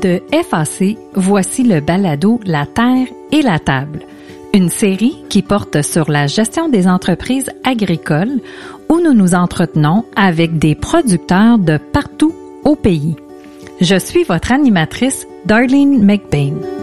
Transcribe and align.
De 0.00 0.22
FAC, 0.32 0.96
voici 1.14 1.62
le 1.62 1.80
balado 1.80 2.40
La 2.46 2.64
Terre 2.64 3.06
et 3.32 3.42
la 3.42 3.58
Table, 3.58 4.00
une 4.54 4.70
série 4.70 5.16
qui 5.28 5.42
porte 5.42 5.82
sur 5.82 6.10
la 6.10 6.26
gestion 6.26 6.70
des 6.70 6.88
entreprises 6.88 7.50
agricoles 7.64 8.40
où 8.88 8.98
nous 9.00 9.12
nous 9.12 9.34
entretenons 9.34 10.06
avec 10.16 10.58
des 10.58 10.74
producteurs 10.74 11.58
de 11.58 11.76
partout 11.76 12.34
au 12.64 12.76
pays. 12.76 13.16
Je 13.82 13.98
suis 13.98 14.24
votre 14.24 14.52
animatrice, 14.52 15.26
Darlene 15.44 16.02
McBain. 16.02 16.79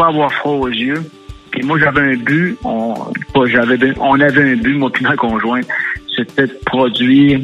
Pas 0.00 0.08
avoir 0.08 0.32
froid 0.32 0.52
aux 0.52 0.68
yeux. 0.68 1.02
Et 1.58 1.62
moi, 1.62 1.78
j'avais 1.78 2.00
un 2.00 2.16
but, 2.16 2.56
on, 2.64 2.94
j'avais, 3.46 3.92
on 3.98 4.18
avait 4.20 4.52
un 4.52 4.56
but, 4.56 4.74
moi 4.78 4.90
et 4.98 5.02
ma 5.02 5.16
conjointe, 5.16 5.66
c'était 6.16 6.46
de 6.46 6.58
produire, 6.64 7.40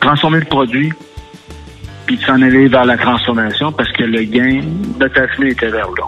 transformer 0.00 0.40
le 0.40 0.44
produit, 0.44 0.92
puis 2.06 2.16
de 2.16 2.22
s'en 2.22 2.42
aller 2.42 2.68
vers 2.68 2.84
la 2.84 2.98
transformation 2.98 3.72
parce 3.72 3.90
que 3.92 4.02
le 4.02 4.24
gain 4.24 4.60
de 5.00 5.08
fenêtre 5.08 5.44
était 5.44 5.70
vers 5.70 5.88
là. 5.88 6.04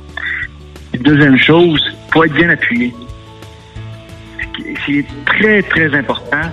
Deuxième 0.98 1.39
chose, 1.39 1.81
faut 2.12 2.25
être 2.25 2.34
bien 2.34 2.51
appuyé. 2.51 2.92
C'est 4.84 5.06
très, 5.25 5.62
très 5.62 5.95
important. 5.97 6.51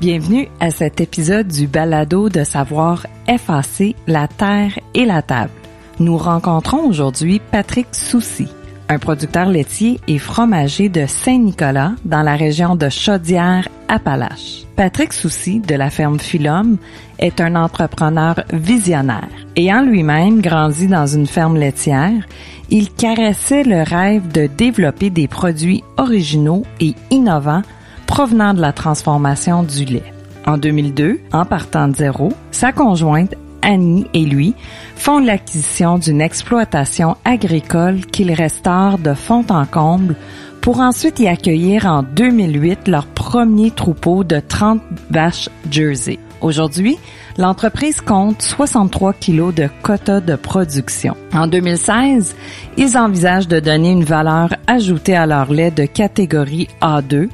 Bienvenue 0.00 0.48
à 0.60 0.70
cet 0.70 1.00
épisode 1.00 1.48
du 1.48 1.66
balado 1.66 2.28
de 2.28 2.44
savoir 2.44 3.06
effacer 3.26 3.96
la 4.06 4.28
terre 4.28 4.78
et 4.94 5.06
la 5.06 5.22
table. 5.22 5.57
Nous 6.00 6.16
rencontrons 6.16 6.86
aujourd'hui 6.86 7.40
Patrick 7.50 7.88
Soucy, 7.90 8.46
un 8.88 9.00
producteur 9.00 9.46
laitier 9.46 9.98
et 10.06 10.18
fromager 10.18 10.88
de 10.88 11.06
Saint-Nicolas 11.06 11.92
dans 12.04 12.22
la 12.22 12.36
région 12.36 12.76
de 12.76 12.88
Chaudière-Appalaches. 12.88 14.64
Patrick 14.76 15.12
Soucy 15.12 15.58
de 15.58 15.74
la 15.74 15.90
ferme 15.90 16.20
Philom 16.20 16.76
est 17.18 17.40
un 17.40 17.56
entrepreneur 17.56 18.36
visionnaire. 18.52 19.28
Ayant 19.56 19.82
lui-même 19.82 20.40
grandi 20.40 20.86
dans 20.86 21.06
une 21.08 21.26
ferme 21.26 21.56
laitière, 21.56 22.28
il 22.70 22.92
caressait 22.92 23.64
le 23.64 23.82
rêve 23.82 24.30
de 24.30 24.46
développer 24.46 25.10
des 25.10 25.26
produits 25.26 25.82
originaux 25.96 26.62
et 26.78 26.94
innovants 27.10 27.62
provenant 28.06 28.54
de 28.54 28.60
la 28.60 28.72
transformation 28.72 29.64
du 29.64 29.84
lait. 29.84 30.12
En 30.46 30.58
2002, 30.58 31.18
en 31.32 31.44
partant 31.44 31.88
de 31.88 31.96
zéro, 31.96 32.32
sa 32.52 32.70
conjointe 32.70 33.34
Annie 33.68 34.06
et 34.14 34.24
lui 34.24 34.54
font 34.96 35.18
l'acquisition 35.18 35.98
d'une 35.98 36.22
exploitation 36.22 37.16
agricole 37.24 38.00
qu'ils 38.06 38.32
restaurent 38.32 38.98
de 38.98 39.12
fond 39.12 39.44
en 39.50 39.66
comble 39.66 40.16
pour 40.62 40.80
ensuite 40.80 41.20
y 41.20 41.28
accueillir 41.28 41.84
en 41.86 42.02
2008 42.02 42.88
leur 42.88 43.06
premier 43.06 43.70
troupeau 43.70 44.24
de 44.24 44.40
30 44.40 44.80
vaches 45.10 45.50
Jersey. 45.70 46.18
Aujourd'hui, 46.40 46.96
l'entreprise 47.36 48.00
compte 48.00 48.42
63 48.42 49.12
kilos 49.14 49.54
de 49.54 49.68
quotas 49.82 50.20
de 50.20 50.36
production. 50.36 51.16
En 51.34 51.46
2016, 51.46 52.36
ils 52.76 52.96
envisagent 52.96 53.48
de 53.48 53.60
donner 53.60 53.90
une 53.90 54.04
valeur 54.04 54.54
ajoutée 54.66 55.16
à 55.16 55.26
leur 55.26 55.52
lait 55.52 55.72
de 55.72 55.84
catégorie 55.84 56.68
A2 56.80 57.28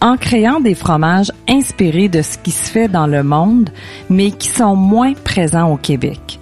en 0.00 0.16
créant 0.16 0.60
des 0.60 0.74
fromages 0.74 1.32
inspirés 1.48 2.08
de 2.08 2.22
ce 2.22 2.38
qui 2.38 2.50
se 2.50 2.70
fait 2.70 2.88
dans 2.88 3.06
le 3.06 3.22
monde, 3.22 3.70
mais 4.08 4.30
qui 4.30 4.48
sont 4.48 4.76
moins 4.76 5.14
présents 5.14 5.72
au 5.72 5.76
Québec. 5.76 6.38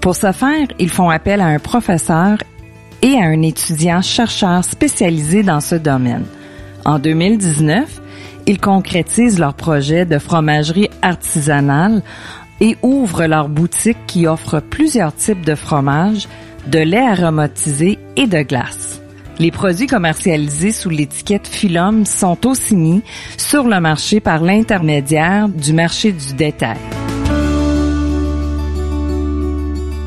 Pour 0.00 0.16
ce 0.16 0.32
faire, 0.32 0.66
ils 0.78 0.90
font 0.90 1.10
appel 1.10 1.40
à 1.40 1.46
un 1.46 1.58
professeur 1.58 2.38
et 3.02 3.14
à 3.14 3.24
un 3.24 3.42
étudiant 3.42 4.02
chercheur 4.02 4.64
spécialisé 4.64 5.42
dans 5.42 5.60
ce 5.60 5.74
domaine. 5.74 6.24
En 6.84 6.98
2019, 6.98 8.00
ils 8.46 8.60
concrétisent 8.60 9.38
leur 9.38 9.54
projet 9.54 10.04
de 10.04 10.18
fromagerie 10.18 10.88
artisanale 11.02 12.02
et 12.60 12.76
ouvrent 12.82 13.26
leur 13.26 13.48
boutique 13.48 13.98
qui 14.06 14.26
offre 14.26 14.60
plusieurs 14.60 15.14
types 15.14 15.44
de 15.44 15.54
fromages, 15.54 16.28
de 16.66 16.78
lait 16.78 17.06
aromatisé 17.06 17.98
et 18.16 18.26
de 18.26 18.42
glace. 18.42 19.00
Les 19.38 19.50
produits 19.50 19.86
commercialisés 19.86 20.72
sous 20.72 20.88
l'étiquette 20.88 21.46
Philum 21.46 22.06
sont 22.06 22.46
aussi 22.46 22.74
mis 22.74 23.02
sur 23.36 23.64
le 23.64 23.80
marché 23.80 24.18
par 24.18 24.42
l'intermédiaire 24.42 25.48
du 25.50 25.74
marché 25.74 26.12
du 26.12 26.32
détail. 26.32 26.78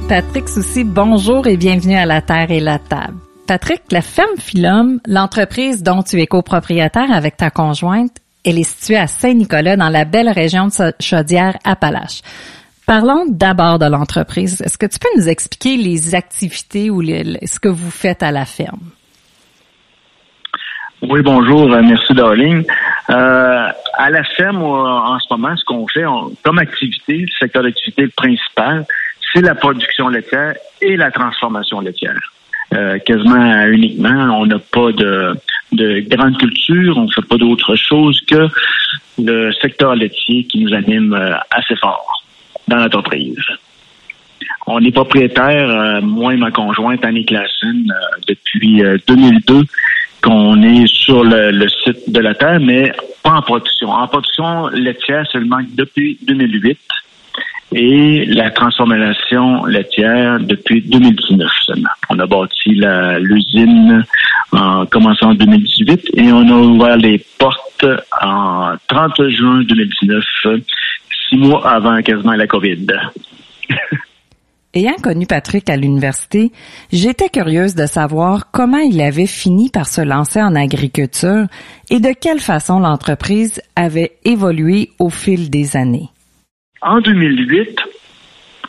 Patrick 0.07 0.49
Soucy, 0.49 0.83
bonjour 0.83 1.45
et 1.45 1.57
bienvenue 1.57 1.95
à 1.95 2.07
la 2.07 2.23
Terre 2.23 2.49
et 2.49 2.59
la 2.59 2.79
Table. 2.79 3.17
Patrick, 3.45 3.83
la 3.91 4.01
ferme 4.01 4.37
Philum, 4.39 4.99
l'entreprise 5.05 5.83
dont 5.83 6.01
tu 6.01 6.19
es 6.19 6.25
copropriétaire 6.25 7.11
avec 7.11 7.37
ta 7.37 7.51
conjointe, 7.51 8.17
elle 8.43 8.57
est 8.57 8.63
située 8.63 8.97
à 8.97 9.05
Saint-Nicolas 9.05 9.77
dans 9.77 9.89
la 9.89 10.05
belle 10.05 10.29
région 10.29 10.67
de 10.67 10.93
Chaudière-Appalaches. 10.99 12.21
Parlons 12.87 13.25
d'abord 13.27 13.77
de 13.77 13.85
l'entreprise. 13.85 14.61
Est-ce 14.61 14.79
que 14.79 14.87
tu 14.87 14.97
peux 14.97 15.09
nous 15.17 15.29
expliquer 15.29 15.77
les 15.77 16.15
activités 16.15 16.89
ou 16.89 17.03
ce 17.03 17.59
que 17.59 17.69
vous 17.69 17.91
faites 17.91 18.23
à 18.23 18.31
la 18.31 18.45
ferme? 18.45 18.79
Oui, 21.01 21.21
bonjour, 21.21 21.71
euh, 21.71 21.81
merci 21.81 22.13
Darling. 22.13 22.65
Euh, 23.09 23.67
à 23.97 24.09
la 24.09 24.23
ferme, 24.23 24.61
en 24.61 25.17
ce 25.17 25.25
moment, 25.31 25.55
ce 25.55 25.63
qu'on 25.63 25.87
fait 25.87 26.03
comme 26.43 26.59
activité, 26.59 27.19
le 27.19 27.27
secteur 27.39 27.63
d'activité 27.63 28.07
principal, 28.09 28.85
c'est 29.33 29.41
la 29.41 29.55
production 29.55 30.09
laitière 30.09 30.55
et 30.81 30.97
la 30.97 31.09
transformation 31.09 31.79
laitière. 31.79 32.19
Euh, 32.73 32.99
quasiment 32.99 33.65
uniquement, 33.67 34.41
on 34.41 34.45
n'a 34.45 34.59
pas 34.59 34.91
de, 34.91 35.35
de 35.71 36.01
grande 36.01 36.37
culture, 36.37 36.97
on 36.97 37.05
ne 37.05 37.11
fait 37.11 37.25
pas 37.25 37.37
d'autre 37.37 37.77
chose 37.77 38.19
que 38.27 38.49
le 39.17 39.53
secteur 39.53 39.95
laitier 39.95 40.43
qui 40.43 40.65
nous 40.65 40.73
anime 40.73 41.17
assez 41.49 41.77
fort 41.77 42.23
dans 42.67 42.75
l'entreprise. 42.75 43.37
On 44.67 44.83
est 44.83 44.91
propriétaire, 44.91 46.01
moi 46.01 46.33
et 46.33 46.37
ma 46.37 46.51
conjointe 46.51 47.03
Annie 47.05 47.25
Klassen, 47.25 47.91
depuis 48.27 48.83
2002 49.07 49.63
qu'on 50.21 50.61
est 50.61 50.87
sur 50.87 51.23
le, 51.23 51.67
site 51.83 52.09
de 52.11 52.19
la 52.19 52.33
Terre, 52.33 52.59
mais 52.59 52.91
pas 53.23 53.31
en 53.31 53.41
production. 53.41 53.89
En 53.89 54.07
production 54.07 54.67
laitière 54.67 55.25
seulement 55.31 55.59
depuis 55.75 56.17
2008 56.21 56.77
et 57.71 58.25
la 58.25 58.49
transformation 58.49 59.65
laitière 59.65 60.39
depuis 60.39 60.81
2019 60.81 61.47
seulement. 61.65 61.89
On 62.09 62.19
a 62.19 62.25
bâti 62.25 62.81
l'usine 63.19 64.03
en 64.51 64.85
commençant 64.87 65.29
en 65.29 65.35
2018 65.35 66.09
et 66.15 66.31
on 66.31 66.47
a 66.47 66.53
ouvert 66.53 66.97
les 66.97 67.23
portes 67.37 67.85
en 68.21 68.73
30 68.87 69.29
juin 69.29 69.61
2019, 69.63 70.23
six 71.29 71.37
mois 71.37 71.67
avant 71.69 72.01
quasiment 72.01 72.33
la 72.33 72.47
COVID. 72.47 72.87
Ayant 74.75 74.97
connu 75.01 75.25
Patrick 75.25 75.67
à 75.67 75.77
l'université, 75.77 76.51
j'étais 76.93 77.29
curieuse 77.29 77.73
de 77.73 77.87
savoir 77.87 78.51
comment 78.51 78.77
il 78.77 79.01
avait 79.01 79.25
fini 79.25 79.71
par 79.71 79.87
se 79.87 79.99
lancer 80.01 80.39
en 80.39 80.53
agriculture 80.53 81.47
et 81.89 81.99
de 81.99 82.13
quelle 82.13 82.37
façon 82.37 82.79
l'entreprise 82.79 83.63
avait 83.75 84.11
évolué 84.25 84.91
au 84.99 85.09
fil 85.09 85.49
des 85.49 85.75
années. 85.75 86.09
En 86.83 87.01
2008, 87.01 87.79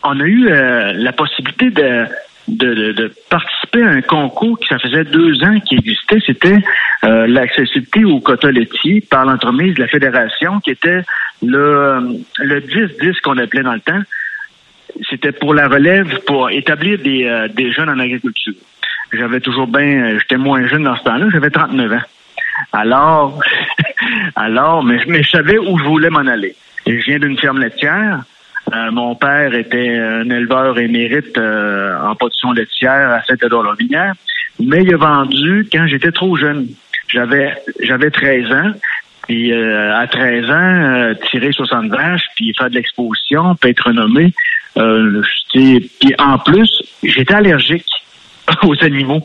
on 0.02 0.20
a 0.20 0.24
eu 0.24 0.48
euh, 0.48 0.94
la 0.94 1.12
possibilité 1.12 1.68
de, 1.68 3.12
participer 3.28 3.82
à 3.82 3.90
un 3.90 4.00
concours 4.00 4.58
qui 4.58 4.68
ça 4.68 4.78
faisait 4.78 5.04
deux 5.04 5.44
ans 5.44 5.60
qui 5.60 5.74
existait. 5.74 6.18
C'était 6.24 6.56
euh, 7.04 7.26
l'accessibilité 7.26 8.06
au 8.06 8.20
quota 8.20 8.50
laitier 8.50 9.02
par 9.02 9.26
l'entremise 9.26 9.74
de 9.74 9.80
la 9.80 9.88
fédération, 9.88 10.60
qui 10.60 10.70
était 10.70 11.02
le, 11.42 12.22
le 12.38 12.60
10-10 12.60 13.20
qu'on 13.20 13.36
appelait 13.36 13.62
dans 13.62 13.74
le 13.74 13.80
temps 13.80 14.00
c'était 15.08 15.32
pour 15.32 15.54
la 15.54 15.68
relève, 15.68 16.20
pour 16.26 16.50
établir 16.50 16.98
des, 16.98 17.24
euh, 17.24 17.48
des 17.48 17.72
jeunes 17.72 17.88
en 17.88 17.98
agriculture. 17.98 18.54
J'avais 19.12 19.40
toujours 19.40 19.66
bien, 19.66 19.82
euh, 19.82 20.18
j'étais 20.20 20.36
moins 20.36 20.66
jeune 20.66 20.84
dans 20.84 20.96
ce 20.96 21.02
temps-là, 21.04 21.26
j'avais 21.32 21.50
39 21.50 21.92
ans. 21.92 22.02
Alors, 22.72 23.40
alors, 24.36 24.84
mais, 24.84 25.00
mais 25.08 25.22
je 25.22 25.30
savais 25.30 25.58
où 25.58 25.78
je 25.78 25.84
voulais 25.84 26.10
m'en 26.10 26.20
aller. 26.20 26.54
je 26.86 26.92
viens 26.92 27.18
d'une 27.18 27.38
ferme 27.38 27.58
laitière. 27.58 28.22
Euh, 28.72 28.90
mon 28.92 29.14
père 29.16 29.54
était 29.54 29.98
un 29.98 30.28
éleveur 30.30 30.78
émérite 30.78 31.36
en 31.38 32.14
production 32.14 32.52
laitière 32.52 33.10
à 33.10 33.22
Saint-Édouard-la-Vinière, 33.24 34.14
mais 34.60 34.82
il 34.82 34.94
a 34.94 34.96
vendu 34.96 35.66
quand 35.72 35.86
j'étais 35.88 36.12
trop 36.12 36.36
jeune. 36.36 36.68
J'avais 37.08 37.54
j'avais 37.80 38.10
13 38.10 38.52
ans. 38.52 38.72
Puis 39.26 39.52
à 39.52 40.06
13 40.08 40.50
ans, 40.50 41.14
tirer 41.30 41.52
60 41.52 41.88
vaches, 41.88 42.26
puis 42.36 42.52
faire 42.56 42.68
de 42.68 42.74
l'exposition, 42.74 43.54
puis 43.54 43.70
être 43.70 43.86
renommé, 43.86 44.32
euh, 44.76 45.22
puis 45.52 46.14
en 46.18 46.38
plus, 46.38 46.82
j'étais 47.02 47.34
allergique 47.34 47.90
aux 48.62 48.84
animaux. 48.84 49.22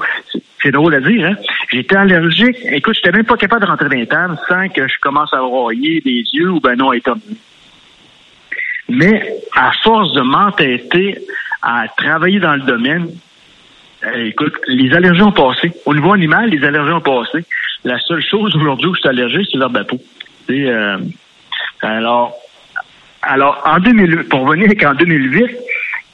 C'est 0.61 0.71
drôle 0.71 0.95
à 0.95 1.01
dire, 1.01 1.27
hein? 1.27 1.35
J'étais 1.71 1.95
allergique. 1.95 2.57
Écoute, 2.63 2.95
j'étais 2.95 3.11
même 3.11 3.25
pas 3.25 3.37
capable 3.37 3.61
de 3.61 3.67
rentrer 3.67 3.89
dans 3.89 3.95
les 3.95 4.07
tables 4.07 4.37
sans 4.47 4.67
que 4.69 4.87
je 4.87 4.97
commence 4.99 5.33
à 5.33 5.37
broyer 5.37 6.01
des 6.01 6.23
yeux 6.33 6.49
ou 6.49 6.59
ben 6.59 6.75
non, 6.75 6.93
étonné. 6.93 7.21
Mais 8.89 9.35
à 9.55 9.71
force 9.83 10.13
de 10.13 10.21
m'entêter 10.21 11.19
à 11.61 11.87
travailler 11.97 12.39
dans 12.39 12.55
le 12.55 12.61
domaine, 12.61 13.09
euh, 14.03 14.25
écoute, 14.25 14.53
les 14.67 14.93
allergies 14.93 15.21
ont 15.21 15.31
passé. 15.31 15.71
Au 15.85 15.93
niveau 15.93 16.13
animal, 16.13 16.49
les 16.49 16.63
allergies 16.63 16.93
ont 16.93 17.01
passé. 17.01 17.45
La 17.83 17.99
seule 17.99 18.23
chose 18.23 18.55
aujourd'hui 18.55 18.87
où 18.87 18.95
je 18.95 18.99
suis 18.99 19.09
allergique, 19.09 19.47
c'est 19.51 19.57
l'herbe 19.57 19.77
à 19.77 19.83
peau. 19.83 19.99
Euh, 20.49 20.97
alors, 21.81 22.35
alors, 23.27 23.61
en 23.65 23.79
2008, 23.79 24.29
pour 24.29 24.41
revenir 24.41 24.69
qu'en 24.79 24.93
2008, 24.93 25.57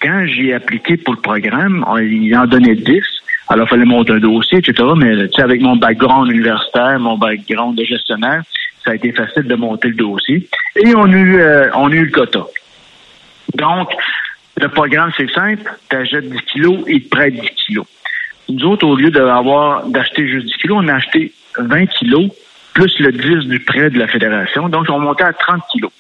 quand 0.02 0.26
j'ai 0.26 0.54
appliqué 0.54 0.98
pour 0.98 1.14
le 1.14 1.20
programme, 1.20 1.86
il 2.02 2.36
en 2.36 2.46
donnait 2.46 2.76
10. 2.76 3.02
Alors, 3.50 3.68
il 3.68 3.70
fallait 3.70 3.86
monter 3.86 4.14
un 4.14 4.20
dossier, 4.20 4.60
etc. 4.60 4.88
Mais 4.96 5.28
avec 5.42 5.62
mon 5.62 5.76
background 5.76 6.32
universitaire, 6.32 6.98
mon 7.00 7.18
background 7.18 7.78
de 7.78 7.84
gestionnaire, 7.84 8.44
ça 8.86 8.92
a 8.92 8.96
été 8.96 9.12
facile 9.12 9.44
de 9.44 9.56
monter 9.56 9.90
le 9.90 9.96
dossier. 9.96 10.48
Et 10.78 10.96
on 10.96 11.04
a 11.04 11.16
eu, 11.16 11.40
euh, 11.40 11.70
on 11.76 11.92
a 11.92 11.96
eu 11.96 12.06
le 12.06 12.12
quota. 12.12 12.46
Donc, 13.56 13.92
le 14.60 14.70
programme, 14.70 15.12
c'est 15.18 15.30
simple. 15.32 15.70
Tu 15.90 15.96
achètes 15.96 16.30
10 16.30 16.42
kilos 16.44 16.80
et 16.88 17.00
prêtes 17.02 17.36
10 17.36 17.50
kilos. 17.68 17.86
Nous 18.48 18.64
autres, 18.66 18.88
au 18.88 18.96
lieu 18.96 19.12
d'avoir 19.12 19.86
d'acheter 19.86 20.28
juste 20.28 20.48
10 20.48 20.54
kilos, 20.58 20.78
on 20.82 20.88
a 20.88 20.96
acheté 20.96 21.34
20 21.58 21.86
kilos 21.88 22.32
plus 22.74 22.98
le 23.00 23.12
10 23.12 23.50
du 23.50 23.60
prêt 23.60 23.90
de 23.90 24.00
la 24.00 24.08
fédération. 24.08 24.70
Donc, 24.70 24.86
on 24.90 25.00
montait 25.00 25.26
à 25.26 25.34
30 25.34 25.62
kilos. 25.74 25.92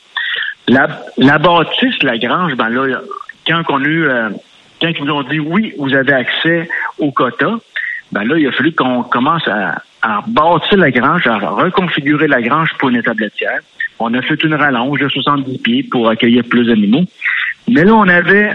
La, 0.72 0.88
la 1.18 1.38
bâtisse, 1.38 2.02
la 2.02 2.18
grange, 2.18 2.56
ben 2.56 2.70
là, 2.70 3.02
quand 3.46 3.62
on 3.68 3.84
euh, 3.84 4.30
quand 4.82 4.88
ils 4.88 5.04
nous 5.04 5.14
ont 5.14 5.24
dit 5.24 5.40
oui, 5.40 5.74
vous 5.78 5.94
avez 5.94 6.14
accès 6.14 6.70
au 6.98 7.12
quota, 7.12 7.58
ben 8.14 8.24
là, 8.24 8.38
il 8.38 8.48
a 8.48 8.54
fallu 8.54 8.72
qu'on 8.72 9.04
commence 9.04 9.46
à, 9.50 9.84
bâtir 10.28 10.78
la 10.78 10.90
grange, 10.90 11.28
à 11.28 11.38
reconfigurer 11.38 12.30
la 12.30 12.42
grange 12.42 12.70
pour 12.80 12.88
une 12.88 12.96
étable. 12.96 13.30
On 14.00 14.14
a 14.14 14.22
fait 14.22 14.42
une 14.46 14.54
rallonge 14.54 15.02
de 15.02 15.10
70 15.10 15.58
pieds 15.60 15.84
pour 15.84 16.08
accueillir 16.08 16.46
plus 16.46 16.66
d'animaux. 16.66 17.04
Mais 17.68 17.84
là, 17.84 17.94
on 17.94 18.08
avait, 18.08 18.54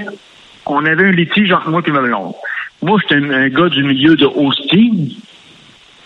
on 0.65 0.87
avait 0.87 1.05
un 1.05 1.13
litige 1.13 1.53
entre 1.53 1.69
moi 1.69 1.83
et 1.87 1.91
ma 1.91 2.01
blonde. 2.01 2.33
Moi, 2.81 2.99
j'étais 3.03 3.23
un, 3.23 3.49
gars 3.49 3.69
du 3.69 3.85
milieu 3.85 4.17
de 4.17 4.25
Austin. 4.25 5.09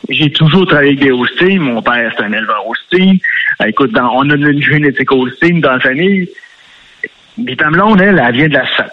J'ai 0.09 0.31
toujours 0.33 0.67
travaillé 0.67 0.91
avec 0.91 1.01
des 1.01 1.11
Austin. 1.11 1.59
Mon 1.61 1.83
père, 1.83 2.13
c'est 2.17 2.25
un 2.25 2.33
éleveur 2.33 2.67
Austin. 2.67 3.17
Euh, 3.61 3.67
écoute, 3.67 3.91
on 3.95 4.31
a 4.31 4.35
une 4.35 4.63
génétique 4.63 5.13
Austin 5.13 5.59
dans 5.61 5.73
la 5.73 5.81
famille. 5.81 6.29
Mais 7.39 7.57
ma 7.61 7.71
blonde, 7.71 8.01
elle, 8.01 8.23
elle 8.25 8.35
vient 8.35 8.49
de 8.49 8.55
la 8.55 8.77
SAT. 8.77 8.93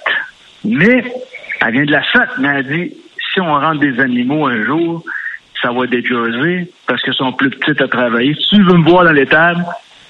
Mais, 0.64 1.04
elle 1.62 1.74
vient 1.74 1.86
de 1.86 1.92
la 1.92 2.04
SAT, 2.12 2.28
mais 2.40 2.48
elle 2.50 2.68
dit, 2.68 2.94
si 3.34 3.42
on 3.42 3.54
rentre 3.54 3.80
des 3.80 4.00
animaux 4.00 4.48
un 4.48 4.64
jour, 4.64 5.04
ça 5.62 5.72
va 5.72 5.86
être 5.86 5.90
des 5.90 6.04
jerseys 6.04 6.70
parce 6.86 7.02
qu'ils 7.02 7.14
sont 7.14 7.34
plus 7.34 7.50
petites 7.50 7.82
à 7.82 7.88
travailler. 7.88 8.34
Si 8.36 8.56
tu 8.56 8.64
veux 8.64 8.78
me 8.78 8.90
voir 8.90 9.04
dans 9.06 9.12
l'étable, 9.12 9.64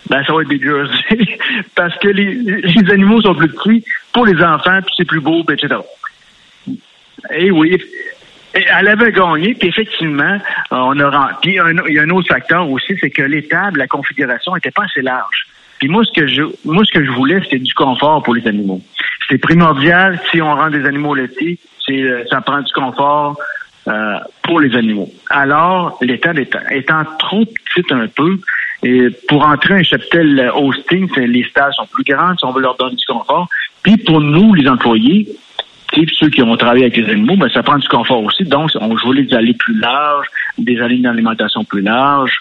ben 0.09 0.23
ça 0.25 0.33
va 0.33 0.41
être 0.41 0.49
des 0.49 0.59
jerseys 0.61 1.37
parce 1.75 1.97
que 1.99 2.09
les, 2.09 2.33
les 2.33 2.91
animaux 2.91 3.21
sont 3.21 3.35
plus 3.35 3.49
petits 3.49 3.83
pour 4.13 4.25
les 4.25 4.41
enfants, 4.43 4.79
puis 4.81 4.93
c'est 4.97 5.05
plus 5.05 5.21
beau, 5.21 5.43
puis 5.43 5.55
etc. 5.55 5.79
Et 7.35 7.51
oui, 7.51 7.77
elle 8.65 8.87
avait 8.87 9.11
gagné, 9.11 9.53
puis 9.53 9.69
effectivement, 9.69 10.37
on 10.71 10.99
a 10.99 11.37
puis 11.41 11.59
il 11.87 11.93
y 11.93 11.99
a 11.99 12.01
un 12.01 12.09
autre 12.09 12.27
facteur 12.27 12.69
aussi, 12.69 12.97
c'est 12.99 13.09
que 13.09 13.21
l'étable, 13.21 13.79
la 13.79 13.87
configuration 13.87 14.55
n'était 14.55 14.71
pas 14.71 14.83
assez 14.83 15.01
large. 15.01 15.47
Puis 15.79 15.87
moi, 15.87 16.03
ce 16.03 16.11
que 16.11 16.27
je 16.27 16.41
moi, 16.65 16.83
ce 16.85 16.91
que 16.91 17.05
je 17.05 17.11
voulais, 17.11 17.39
c'était 17.43 17.59
du 17.59 17.73
confort 17.73 18.23
pour 18.23 18.35
les 18.35 18.47
animaux. 18.47 18.81
C'est 19.29 19.37
primordial 19.37 20.19
si 20.31 20.41
on 20.41 20.55
rend 20.55 20.69
des 20.69 20.85
animaux 20.85 21.13
laitiers, 21.13 21.59
c'est 21.85 22.01
euh, 22.01 22.23
ça 22.29 22.41
prend 22.41 22.61
du 22.61 22.71
confort 22.73 23.37
euh, 23.87 24.17
pour 24.43 24.59
les 24.59 24.75
animaux. 24.75 25.09
Alors, 25.29 25.97
l'étable 26.01 26.39
étant, 26.39 26.59
étant 26.71 27.03
trop 27.19 27.45
petite 27.45 27.91
un 27.91 28.07
peu, 28.07 28.39
pour 29.27 29.45
entrer 29.45 29.75
un 29.75 29.83
cheptel 29.83 30.51
hosting, 30.55 31.09
les 31.15 31.43
stages 31.43 31.75
sont 31.75 31.87
plus 31.87 32.03
grandes, 32.03 32.37
si 32.39 32.45
on 32.45 32.51
veut 32.51 32.61
leur 32.61 32.75
donner 32.77 32.95
du 32.95 33.05
confort. 33.05 33.47
Puis 33.83 33.97
pour 33.97 34.21
nous, 34.21 34.53
les 34.53 34.67
employés, 34.67 35.27
ceux 36.13 36.29
qui 36.29 36.41
ont 36.41 36.55
travaillé 36.57 36.85
avec 36.85 36.97
les 36.97 37.11
animaux, 37.11 37.35
ben, 37.37 37.49
ça 37.49 37.63
prend 37.63 37.77
du 37.77 37.87
confort 37.87 38.23
aussi. 38.23 38.43
Donc, 38.43 38.71
on 38.79 38.93
voulait 38.95 39.23
des 39.23 39.35
allées 39.35 39.53
plus 39.53 39.77
larges, 39.79 40.27
des 40.57 40.79
allées 40.81 40.99
d'alimentation 40.99 41.63
plus 41.63 41.81
larges. 41.81 42.39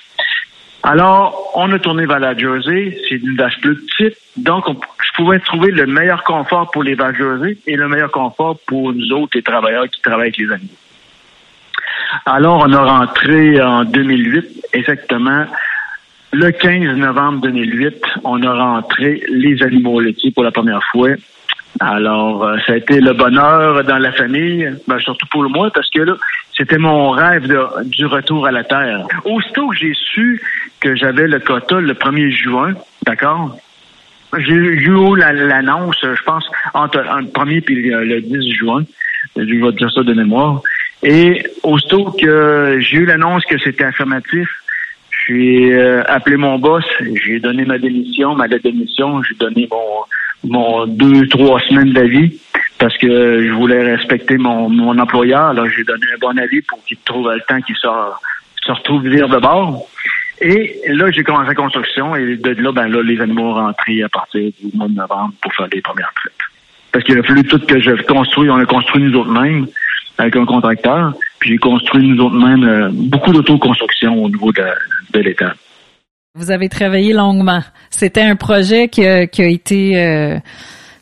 Alors, 0.82 1.50
on 1.54 1.70
a 1.72 1.78
tourné 1.78 2.06
vers 2.06 2.20
la 2.20 2.36
Jersey. 2.36 2.96
C'est 3.08 3.16
une 3.16 3.36
vache 3.36 3.60
plus 3.60 3.76
petite. 3.76 4.16
Donc, 4.36 4.66
je 4.68 5.12
pouvais 5.16 5.38
trouver 5.40 5.72
le 5.72 5.86
meilleur 5.86 6.22
confort 6.22 6.70
pour 6.70 6.82
les 6.82 6.94
vaches 6.94 7.16
Jersey 7.16 7.58
et 7.66 7.76
le 7.76 7.88
meilleur 7.88 8.10
confort 8.10 8.58
pour 8.66 8.92
nous 8.92 9.12
autres, 9.12 9.32
les 9.34 9.42
travailleurs 9.42 9.88
qui 9.88 10.00
travaillent 10.00 10.28
avec 10.28 10.38
les 10.38 10.52
animaux. 10.52 10.70
Alors, 12.24 12.64
on 12.66 12.72
a 12.72 12.82
rentré 12.82 13.60
en 13.60 13.84
2008, 13.84 14.66
exactement, 14.72 15.46
le 16.32 16.50
15 16.50 16.96
novembre 16.96 17.40
2008, 17.42 17.96
on 18.24 18.42
a 18.42 18.52
rentré 18.52 19.22
les 19.28 19.62
animaux 19.62 20.00
laitiers 20.00 20.32
pour 20.32 20.44
la 20.44 20.50
première 20.50 20.82
fois. 20.92 21.10
Alors, 21.80 22.44
euh, 22.44 22.56
ça 22.66 22.72
a 22.72 22.76
été 22.76 23.00
le 23.00 23.12
bonheur 23.12 23.84
dans 23.84 23.98
la 23.98 24.12
famille, 24.12 24.70
ben, 24.86 24.98
surtout 24.98 25.26
pour 25.26 25.42
moi, 25.50 25.70
parce 25.74 25.90
que 25.90 26.00
là, 26.00 26.14
c'était 26.56 26.78
mon 26.78 27.10
rêve 27.10 27.52
du 27.84 28.06
retour 28.06 28.46
à 28.46 28.50
la 28.50 28.64
Terre. 28.64 29.06
Aussitôt 29.24 29.68
que 29.68 29.76
j'ai 29.76 29.92
su 29.94 30.40
que 30.80 30.96
j'avais 30.96 31.28
le 31.28 31.38
quota 31.40 31.80
le 31.80 31.92
1er 31.92 32.30
juin, 32.30 32.74
d'accord? 33.04 33.56
J'ai 34.38 34.54
eu 34.54 35.16
l'annonce, 35.16 35.98
je 36.02 36.22
pense, 36.22 36.48
entre 36.74 36.98
le 36.98 37.26
1er 37.26 37.70
et 37.70 38.04
le 38.04 38.20
10 38.20 38.52
juin. 38.52 38.84
Je 39.36 39.42
vais 39.42 39.72
dire 39.72 39.90
ça 39.90 40.02
de 40.02 40.14
mémoire. 40.14 40.62
Et 41.02 41.44
aussitôt 41.62 42.10
que 42.12 42.78
j'ai 42.80 42.98
eu 42.98 43.04
l'annonce 43.04 43.44
que 43.44 43.58
c'était 43.58 43.84
affirmatif, 43.84 44.48
j'ai 45.28 45.74
euh, 45.74 46.02
appelé 46.06 46.36
mon 46.36 46.58
boss, 46.58 46.84
j'ai 47.24 47.40
donné 47.40 47.64
ma 47.64 47.78
démission, 47.78 48.34
ma 48.34 48.48
démission, 48.48 49.22
j'ai 49.22 49.34
donné 49.34 49.68
mon, 49.70 50.04
mon 50.46 50.86
deux, 50.86 51.26
trois 51.28 51.60
semaines 51.60 51.92
d'avis 51.92 52.38
parce 52.78 52.96
que 52.98 53.46
je 53.46 53.52
voulais 53.52 53.96
respecter 53.96 54.36
mon, 54.36 54.68
mon 54.68 54.98
employeur. 54.98 55.46
Alors, 55.46 55.66
j'ai 55.68 55.84
donné 55.84 56.06
un 56.14 56.18
bon 56.18 56.38
avis 56.38 56.62
pour 56.62 56.82
qu'il 56.84 56.98
trouve 56.98 57.30
le 57.32 57.40
temps 57.48 57.60
qu'il 57.62 57.76
se, 57.76 57.88
se 58.64 58.72
retrouve 58.72 59.06
vivre 59.06 59.28
de 59.28 59.38
bord. 59.38 59.86
Et 60.40 60.80
là, 60.88 61.10
j'ai 61.10 61.22
commencé 61.22 61.48
la 61.48 61.54
construction 61.54 62.14
et 62.14 62.36
de 62.36 62.50
là, 62.62 62.72
ben 62.72 62.88
là, 62.88 63.02
les 63.02 63.20
animaux 63.20 63.50
ont 63.50 63.54
rentré 63.54 64.02
à 64.02 64.08
partir 64.08 64.50
du 64.60 64.76
mois 64.76 64.88
de 64.88 64.94
novembre 64.94 65.32
pour 65.40 65.54
faire 65.54 65.68
les 65.72 65.80
premières 65.80 66.12
traites. 66.14 66.32
Parce 66.92 67.04
qu'il 67.04 67.18
a 67.18 67.22
fallu 67.22 67.44
tout 67.44 67.58
que 67.58 67.80
je 67.80 68.02
construis, 68.02 68.50
on 68.50 68.56
a 68.56 68.66
construit 68.66 69.02
nous 69.02 69.18
autres 69.18 69.30
mêmes 69.30 69.66
avec 70.18 70.36
un 70.36 70.44
contracteur, 70.44 71.14
puis 71.38 71.50
j'ai 71.50 71.58
construit 71.58 72.06
nous 72.06 72.22
autres 72.24 72.36
mêmes 72.36 72.64
euh, 72.64 72.88
beaucoup 72.92 73.32
d'autoconstruction 73.32 74.24
au 74.24 74.28
niveau 74.28 74.52
de, 74.52 74.64
de 75.12 75.20
l'État. 75.20 75.54
Vous 76.36 76.50
avez 76.50 76.68
travaillé 76.68 77.14
longuement. 77.14 77.62
C'était 77.90 78.20
un 78.20 78.36
projet 78.36 78.88
qui 78.88 79.06
a, 79.06 79.26
qui 79.26 79.40
a 79.40 79.46
été 79.46 79.98
euh, 79.98 80.38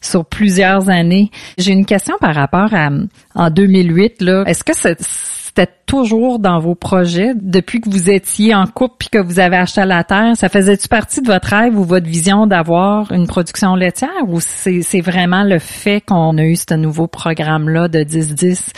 sur 0.00 0.25
plusieurs 0.25 0.90
années. 0.90 1.32
J'ai 1.58 1.73
une 1.73 1.87
question 1.87 2.14
par 2.20 2.37
rapport 2.37 2.73
à 2.73 2.90
en 3.35 3.50
2008 3.50 4.23
là. 4.23 4.44
Est-ce 4.47 4.62
que 4.62 4.73
c'était 4.75 5.73
toujours 5.87 6.38
dans 6.38 6.61
vos 6.61 6.76
projets 6.76 7.32
depuis 7.35 7.80
que 7.80 7.90
vous 7.90 8.11
étiez 8.11 8.54
en 8.54 8.68
couple 8.68 8.94
puis 9.00 9.08
que 9.08 9.18
vous 9.18 9.40
avez 9.40 9.56
acheté 9.56 9.85
la 9.85 10.04
terre? 10.04 10.37
Ça 10.37 10.49
faisait-tu 10.49 10.87
partie 10.87 11.20
de 11.20 11.26
votre 11.26 11.49
rêve 11.49 11.76
ou 11.76 11.82
votre 11.82 12.06
vision 12.06 12.47
d'avoir 12.47 13.11
une 13.11 13.26
production 13.26 13.75
laitière 13.75 14.28
ou 14.28 14.38
c'est 14.40 15.00
vraiment 15.00 15.42
le 15.42 15.58
fait 15.58 16.00
qu'on 16.00 16.38
a 16.38 16.44
eu 16.44 16.54
ce 16.54 16.75
nouveau 16.75 17.08
programme 17.08 17.68
là 17.68 17.88
de 17.88 18.04
10-10 18.04 18.70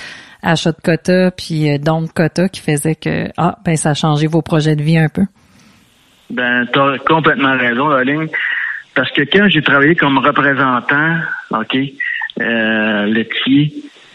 achat 0.42 0.72
de 0.72 0.80
quota 0.82 1.30
puis 1.32 1.70
euh, 1.70 1.76
don 1.76 2.02
de 2.02 2.08
quota 2.08 2.48
qui 2.48 2.60
faisait 2.60 2.94
que 2.94 3.28
ah 3.36 3.58
ben 3.62 3.76
ça 3.76 3.90
a 3.90 3.94
changé 3.94 4.26
vos 4.26 4.40
projets 4.40 4.76
de 4.76 4.82
vie 4.82 4.96
un 4.96 5.10
peu? 5.10 5.26
Ben, 6.30 6.66
tu 6.72 6.78
as 6.78 6.98
complètement 7.06 7.56
raison, 7.56 7.88
la. 7.88 8.28
Parce 8.94 9.10
que 9.12 9.22
quand 9.22 9.48
j'ai 9.48 9.62
travaillé 9.62 9.94
comme 9.94 10.18
représentant, 10.18 11.18
OK, 11.50 11.76
euh, 12.40 13.06
laitier, 13.06 13.72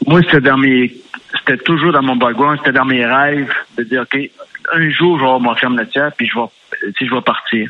moi, 0.07 0.21
c'était 0.23 0.41
dans 0.41 0.57
mes 0.57 0.93
c'était 1.37 1.57
toujours 1.57 1.93
dans 1.93 2.01
mon 2.01 2.15
background, 2.15 2.59
c'était 2.59 2.77
dans 2.77 2.85
mes 2.85 3.05
rêves 3.05 3.53
de 3.77 3.83
dire 3.83 4.01
OK, 4.01 4.17
un 4.73 4.89
jour 4.89 5.17
je 5.17 5.21
vais 5.21 5.29
avoir 5.29 5.39
ma 5.39 5.55
ferme 5.55 5.77
laitière, 5.77 6.11
puis 6.17 6.27
je 6.27 6.37
vais 6.37 6.93
je 6.99 7.13
vais 7.13 7.21
partir. 7.21 7.69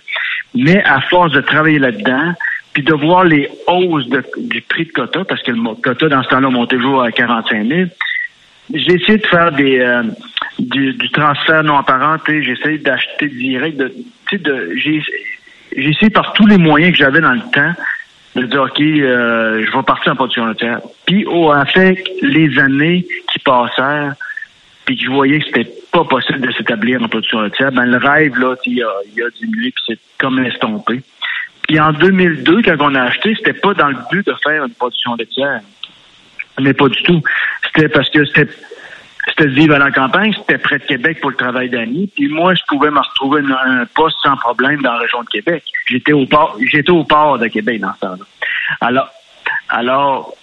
Mais 0.55 0.83
à 0.83 1.01
force 1.01 1.31
de 1.31 1.41
travailler 1.41 1.79
là-dedans, 1.79 2.33
puis 2.73 2.83
de 2.83 2.93
voir 2.93 3.23
les 3.25 3.49
hausses 3.67 4.07
du 4.37 4.61
prix 4.61 4.85
de 4.85 4.91
quota, 4.91 5.23
parce 5.25 5.41
que 5.43 5.51
le 5.51 5.75
quota 5.81 6.07
dans 6.07 6.23
ce 6.23 6.29
temps-là 6.29 6.49
montait 6.49 6.77
toujours 6.77 7.03
à 7.03 7.11
45 7.11 7.67
000, 7.67 7.89
j'ai 8.73 8.93
essayé 8.93 9.17
de 9.17 9.27
faire 9.27 9.51
des 9.51 9.79
euh, 9.79 10.03
du, 10.59 11.09
transfert 11.11 11.63
non 11.63 11.77
apparenté, 11.77 12.43
j'ai 12.43 12.51
essayé 12.53 12.77
d'acheter 12.77 13.27
direct 13.27 13.77
de, 13.77 13.93
de 14.33 14.75
j'ai 14.75 15.01
essayé 15.71 16.09
par 16.09 16.33
tous 16.33 16.45
les 16.47 16.57
moyens 16.57 16.91
que 16.91 16.97
j'avais 16.97 17.21
dans 17.21 17.33
le 17.33 17.41
temps 17.53 17.73
de 18.35 18.45
dire 18.45 18.61
OK, 18.61 18.79
euh, 18.79 19.65
je 19.65 19.77
vais 19.77 19.83
partir 19.83 20.13
en 20.13 20.15
production 20.15 20.45
laitière. 20.45 20.79
Puis 21.05 21.25
au 21.25 21.51
fait 21.65 22.03
les 22.21 22.57
années 22.59 23.05
qui 23.31 23.39
passèrent, 23.39 24.15
puis 24.85 24.97
que 24.97 25.03
je 25.03 25.09
voyais 25.09 25.39
que 25.39 25.45
c'était 25.45 25.71
pas 25.91 26.03
possible 26.05 26.41
de 26.41 26.51
s'établir 26.53 27.01
en 27.01 27.07
production 27.07 27.41
laitière, 27.41 27.71
ben 27.71 27.85
le 27.85 27.97
rêve 27.97 28.37
là, 28.37 28.55
il 28.65 28.81
a, 28.83 28.91
il 29.13 29.21
a 29.23 29.29
diminué 29.39 29.71
puis 29.71 29.83
c'est 29.87 29.99
comme 30.17 30.39
estompé. 30.45 31.01
Puis 31.67 31.79
en 31.79 31.93
2002, 31.93 32.63
quand 32.63 32.75
on 32.79 32.95
a 32.95 33.03
acheté, 33.03 33.35
c'était 33.35 33.53
pas 33.53 33.73
dans 33.73 33.89
le 33.89 33.97
but 34.11 34.25
de 34.25 34.35
faire 34.43 34.65
une 34.65 34.73
production 34.73 35.15
laitière. 35.15 35.61
Mais 36.59 36.73
pas 36.73 36.89
du 36.89 37.01
tout. 37.03 37.21
C'était 37.65 37.89
parce 37.89 38.09
que 38.09 38.25
c'était 38.25 38.47
c'était 39.27 39.45
de 39.45 39.53
vivre 39.53 39.75
à 39.75 39.79
la 39.79 39.91
campagne, 39.91 40.33
c'était 40.33 40.57
près 40.57 40.79
de 40.79 40.83
Québec 40.83 41.19
pour 41.21 41.29
le 41.29 41.35
travail 41.35 41.69
d'année. 41.69 42.09
Puis 42.15 42.27
moi, 42.27 42.55
je 42.55 42.61
pouvais 42.67 42.89
me 42.89 42.99
retrouver 42.99 43.41
un 43.41 43.85
poste 43.85 44.17
sans 44.23 44.35
problème 44.35 44.81
dans 44.81 44.93
la 44.93 44.99
région 44.99 45.21
de 45.21 45.27
Québec. 45.27 45.63
J'étais 45.85 46.13
au 46.13 46.25
port, 46.25 46.57
j'étais 46.59 46.91
au 46.91 47.03
port 47.03 47.37
de 47.37 47.47
Québec 47.47 47.79
dans 47.79 47.93
ce 47.93 47.99
temps-là. 47.99 48.25
Alors, 48.81 49.09
alors, 49.69 50.35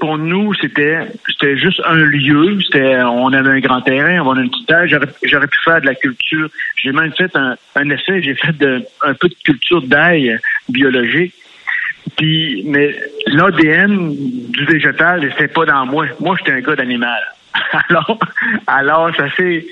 pour 0.00 0.18
nous, 0.18 0.54
c'était 0.54 1.06
c'était 1.26 1.56
juste 1.56 1.80
un 1.84 1.96
lieu. 1.96 2.58
C'était, 2.62 3.02
on 3.02 3.32
avait 3.32 3.50
un 3.50 3.60
grand 3.60 3.82
terrain, 3.82 4.20
on 4.20 4.32
avait 4.32 4.42
une 4.42 4.50
petite 4.50 4.66
terre. 4.66 4.86
J'aurais, 4.88 5.46
pu 5.46 5.58
faire 5.64 5.80
de 5.80 5.86
la 5.86 5.94
culture. 5.94 6.48
J'ai 6.76 6.92
même 6.92 7.12
fait 7.12 7.34
un, 7.36 7.56
un 7.74 7.90
essai. 7.90 8.22
J'ai 8.22 8.34
fait 8.34 8.56
de, 8.56 8.82
un 9.02 9.14
peu 9.14 9.28
de 9.28 9.36
culture 9.44 9.82
d'ail 9.82 10.38
biologique. 10.68 11.34
Puis, 12.16 12.62
mais 12.66 12.94
l'ADN 13.26 14.14
du 14.50 14.64
végétal, 14.64 15.28
c'était 15.32 15.48
pas 15.48 15.64
dans 15.64 15.86
moi. 15.86 16.06
Moi, 16.20 16.36
j'étais 16.38 16.52
un 16.52 16.60
gars 16.60 16.76
d'animal. 16.76 17.22
Alors, 17.88 18.18
alors, 18.66 19.16
ça 19.16 19.30
s'est 19.36 19.66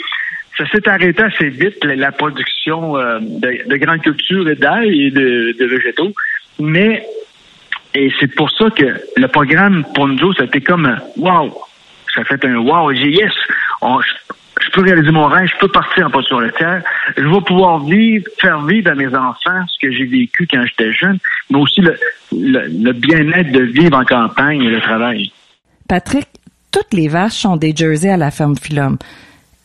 ça 0.59 0.66
s'est 0.69 0.88
arrêté 0.88 1.23
assez 1.23 1.50
vite 1.50 1.85
la, 1.85 2.12
production 2.12 2.97
euh, 2.97 3.19
de, 3.21 3.69
de 3.69 3.76
grandes 3.76 4.00
cultures 4.00 4.49
et 4.49 4.55
d'ail 4.55 5.07
et 5.07 5.11
de, 5.11 5.66
végétaux. 5.66 6.12
Mais 6.59 7.07
et 7.95 8.11
c'est 8.19 8.35
pour 8.35 8.50
ça 8.50 8.71
que 8.71 8.97
le 9.16 9.28
programme 9.28 9.85
pour 9.95 10.09
nous 10.09 10.33
c'était 10.35 10.61
comme 10.61 10.99
wow. 11.19 11.55
Ça 12.14 12.25
fait 12.25 12.43
un 12.47 12.57
wow. 12.57 12.93
J'ai 12.95 13.11
yes, 13.11 13.33
peux 14.76 14.83
réaliser 14.83 15.11
mon 15.11 15.26
rêve, 15.26 15.49
je 15.49 15.59
peux 15.59 15.68
partir 15.68 16.06
en 16.06 16.11
position 16.11 16.38
laitière. 16.38 16.83
Je 17.16 17.23
vais 17.23 17.40
pouvoir 17.40 17.85
vivre, 17.85 18.25
faire 18.38 18.64
vivre 18.64 18.90
à 18.90 18.95
mes 18.95 19.09
enfants 19.09 19.66
ce 19.66 19.78
que 19.80 19.90
j'ai 19.90 20.04
vécu 20.04 20.47
quand 20.50 20.62
j'étais 20.66 20.92
jeune, 20.92 21.18
mais 21.50 21.59
aussi 21.59 21.80
le, 21.80 22.92
bien-être 22.92 23.52
de 23.52 23.62
vivre 23.62 23.97
en 23.97 24.04
campagne 24.04 24.62
et 24.62 24.71
le 24.71 24.80
travail. 24.80 25.33
Patrick, 25.88 26.28
toutes 26.71 26.92
les 26.92 27.09
vaches 27.09 27.33
sont 27.33 27.56
des 27.56 27.75
jerseys 27.75 28.11
à 28.11 28.16
la 28.16 28.30
ferme 28.30 28.56
Philom. 28.56 28.99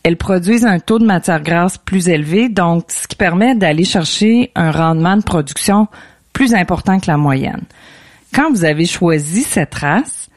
Elles 0.04 0.18
produisent 0.18 0.66
un 0.66 0.80
taux 0.80 0.98
de 0.98 1.06
matière 1.06 1.44
grasse 1.44 1.78
plus 1.78 2.10
élevé, 2.10 2.50
donc 2.50 2.86
ce 2.88 3.08
qui 3.08 3.16
permet 3.16 3.54
d'aller 3.54 3.84
chercher 3.84 4.50
un 4.56 4.72
rendement 4.72 5.18
de 5.18 5.24
production 5.24 5.88
plus 6.34 6.56
important 6.56 7.00
que 7.00 7.08
la 7.08 7.18
moyenne. 7.18 7.64
Quand 8.34 8.50
vous 8.50 8.64
avez 8.64 8.86
choisi 8.86 9.44
cette 9.44 9.76
race, 9.76 10.31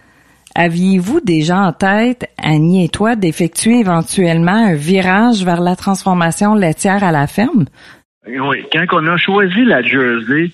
aviez-vous 0.54 1.20
déjà 1.20 1.58
en 1.58 1.72
tête, 1.72 2.30
Annie 2.42 2.84
et 2.84 2.88
toi, 2.88 3.16
d'effectuer 3.16 3.80
éventuellement 3.80 4.52
un 4.52 4.74
virage 4.74 5.44
vers 5.44 5.60
la 5.60 5.76
transformation 5.76 6.54
laitière 6.54 7.02
à 7.04 7.12
la 7.12 7.26
ferme? 7.26 7.66
Oui, 8.26 8.64
quand 8.72 8.84
on 8.92 9.06
a 9.06 9.16
choisi 9.16 9.64
la 9.64 9.82
Jersey, 9.82 10.50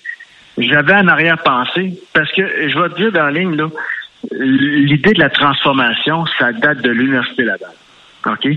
j'avais 0.57 0.93
en 0.93 1.07
arrière-pensée, 1.07 1.99
parce 2.13 2.31
que 2.33 2.41
je 2.69 2.79
vais 2.79 2.89
te 2.89 2.95
dire 2.95 3.11
dans 3.11 3.25
la 3.25 3.31
ligne, 3.31 3.57
l'idée 4.31 5.13
de 5.13 5.19
la 5.19 5.29
transformation, 5.29 6.25
ça 6.37 6.51
date 6.51 6.81
de 6.81 6.89
l'Université 6.89 7.43
Laval. 7.43 7.69
OK? 8.25 8.47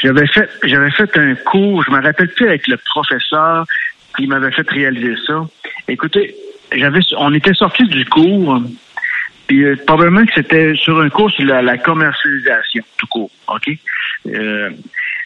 J'avais 0.00 0.26
fait, 0.26 0.48
j'avais 0.64 0.90
fait 0.90 1.16
un 1.16 1.34
cours, 1.34 1.82
je 1.82 1.90
me 1.90 2.00
rappelle 2.00 2.28
plus 2.28 2.46
avec 2.46 2.68
le 2.68 2.76
professeur 2.76 3.64
qui 4.16 4.26
m'avait 4.26 4.52
fait 4.52 4.68
réaliser 4.68 5.14
ça. 5.26 5.44
Écoutez, 5.88 6.34
j'avais, 6.72 7.00
on 7.16 7.32
était 7.34 7.54
sorti 7.54 7.84
du 7.84 8.04
cours, 8.04 8.60
puis 9.48 9.64
euh, 9.64 9.76
probablement 9.86 10.24
que 10.24 10.32
c'était 10.34 10.74
sur 10.76 11.00
un 11.00 11.08
cours 11.08 11.30
sur 11.30 11.44
la, 11.44 11.78
commercialisation, 11.78 12.84
tout 12.96 13.06
court, 13.08 13.30
ok? 13.48 13.70
Euh, 14.26 14.70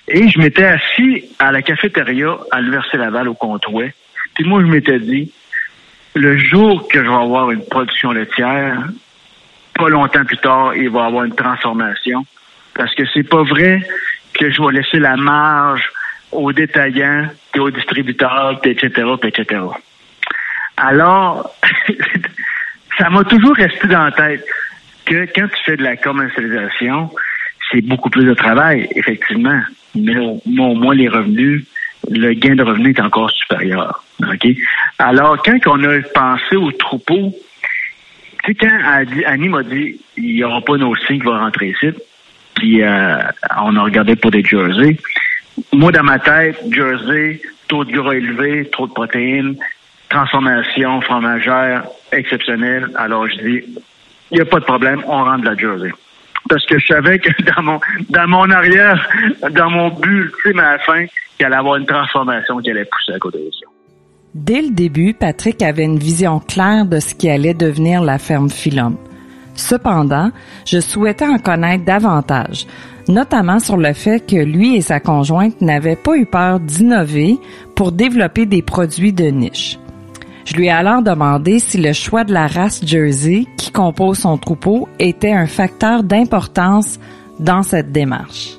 et 0.08 0.28
je 0.28 0.38
m'étais 0.38 0.64
assis 0.64 1.24
à 1.38 1.52
la 1.52 1.60
cafétéria 1.60 2.38
à 2.50 2.60
l'Université 2.60 2.98
Laval 2.98 3.28
au 3.28 3.34
comptoir. 3.34 3.88
Puis 4.34 4.44
moi, 4.44 4.60
je 4.60 4.66
m'étais 4.66 5.00
dit, 5.00 5.32
le 6.14 6.38
jour 6.38 6.88
que 6.88 7.02
je 7.02 7.08
vais 7.08 7.14
avoir 7.14 7.50
une 7.50 7.64
production 7.64 8.12
laitière, 8.12 8.88
pas 9.74 9.88
longtemps 9.88 10.24
plus 10.24 10.38
tard, 10.38 10.74
il 10.76 10.88
va 10.88 11.02
y 11.02 11.06
avoir 11.06 11.24
une 11.24 11.34
transformation. 11.34 12.24
Parce 12.74 12.94
que 12.94 13.02
c'est 13.12 13.28
pas 13.28 13.42
vrai 13.42 13.82
que 14.34 14.50
je 14.50 14.62
vais 14.62 14.72
laisser 14.72 14.98
la 14.98 15.16
marge 15.16 15.90
aux 16.30 16.52
détaillants, 16.52 17.28
et 17.54 17.58
aux 17.58 17.70
distributeurs, 17.70 18.60
etc., 18.64 19.04
etc. 19.22 19.60
Alors, 20.76 21.54
ça 22.98 23.10
m'a 23.10 23.24
toujours 23.24 23.54
resté 23.56 23.86
dans 23.88 24.04
la 24.04 24.12
tête 24.12 24.44
que 25.04 25.26
quand 25.34 25.48
tu 25.48 25.64
fais 25.64 25.76
de 25.76 25.82
la 25.82 25.96
commercialisation, 25.96 27.10
c'est 27.70 27.80
beaucoup 27.80 28.10
plus 28.10 28.24
de 28.24 28.34
travail, 28.34 28.88
effectivement. 28.94 29.60
Mais 29.94 30.16
au, 30.16 30.40
moins, 30.46 30.94
les 30.94 31.08
revenus, 31.08 31.64
le 32.10 32.34
gain 32.34 32.54
de 32.54 32.62
revenus 32.62 32.96
est 32.96 33.00
encore 33.00 33.30
supérieur. 33.30 34.04
OK? 34.20 34.46
Alors, 34.98 35.42
quand 35.42 35.58
on 35.66 35.82
a 35.84 36.00
pensé 36.14 36.56
au 36.56 36.70
troupeau, 36.72 37.34
tu 38.44 38.52
sais, 38.52 38.54
quand 38.54 39.02
Annie 39.26 39.48
m'a 39.48 39.62
dit, 39.62 40.00
il 40.16 40.34
n'y 40.34 40.44
aura 40.44 40.60
pas 40.60 40.76
nos 40.76 40.94
signes 40.96 41.20
qui 41.20 41.26
vont 41.26 41.38
rentrer 41.38 41.68
ici, 41.68 41.90
puis 42.54 42.82
euh, 42.82 43.18
on 43.60 43.76
a 43.76 43.82
regardé 43.82 44.16
pour 44.16 44.30
des 44.30 44.44
jerseys. 44.44 44.98
Moi, 45.72 45.92
dans 45.92 46.02
ma 46.02 46.18
tête, 46.18 46.58
jersey, 46.70 47.40
taux 47.68 47.84
de 47.84 47.92
gras 47.92 48.14
élevé, 48.14 48.68
trop 48.70 48.86
de 48.86 48.92
protéines, 48.92 49.56
transformation 50.08 51.00
fromagère 51.02 51.84
exceptionnelle. 52.12 52.90
Alors, 52.94 53.26
je 53.28 53.36
dis, 53.36 53.64
il 54.30 54.36
n'y 54.36 54.40
a 54.40 54.44
pas 54.44 54.60
de 54.60 54.64
problème, 54.64 55.02
on 55.06 55.24
rentre 55.24 55.42
de 55.42 55.50
la 55.50 55.56
Jersey. 55.56 55.92
Parce 56.48 56.64
que 56.66 56.78
je 56.78 56.86
savais 56.86 57.18
que 57.18 57.30
dans 57.54 57.62
mon, 57.62 57.80
dans 58.10 58.28
mon 58.28 58.50
arrière, 58.50 59.08
dans 59.50 59.70
mon 59.70 59.90
but 59.90 60.30
ultime 60.44 60.58
à 60.60 60.72
la 60.72 60.78
fin, 60.80 61.06
qu'il 61.36 61.46
allait 61.46 61.56
avoir 61.56 61.76
une 61.76 61.86
transformation 61.86 62.58
qui 62.58 62.70
allait 62.70 62.84
pousser 62.84 63.12
à 63.12 63.18
côté 63.18 63.38
de 63.38 63.50
ça. 63.50 63.66
Dès 64.34 64.62
le 64.62 64.70
début, 64.70 65.12
Patrick 65.12 65.62
avait 65.62 65.84
une 65.84 65.98
vision 65.98 66.40
claire 66.40 66.86
de 66.86 67.00
ce 67.00 67.14
qui 67.14 67.28
allait 67.28 67.52
devenir 67.52 68.00
la 68.02 68.18
ferme 68.18 68.48
Philom. 68.48 68.96
Cependant, 69.54 70.30
je 70.66 70.80
souhaitais 70.80 71.26
en 71.26 71.36
connaître 71.36 71.84
davantage, 71.84 72.66
notamment 73.08 73.58
sur 73.58 73.76
le 73.76 73.92
fait 73.92 74.26
que 74.26 74.36
lui 74.36 74.76
et 74.76 74.80
sa 74.80 75.00
conjointe 75.00 75.60
n'avaient 75.60 75.96
pas 75.96 76.16
eu 76.16 76.24
peur 76.24 76.60
d'innover 76.60 77.36
pour 77.76 77.92
développer 77.92 78.46
des 78.46 78.62
produits 78.62 79.12
de 79.12 79.24
niche. 79.24 79.78
Je 80.44 80.56
lui 80.56 80.66
ai 80.66 80.70
alors 80.70 81.02
demandé 81.02 81.60
si 81.60 81.80
le 81.80 81.92
choix 81.92 82.24
de 82.24 82.32
la 82.32 82.46
race 82.46 82.84
Jersey 82.84 83.46
qui 83.56 83.70
compose 83.70 84.18
son 84.18 84.38
troupeau 84.38 84.88
était 84.98 85.32
un 85.32 85.46
facteur 85.46 86.02
d'importance 86.02 86.98
dans 87.38 87.62
cette 87.62 87.92
démarche. 87.92 88.58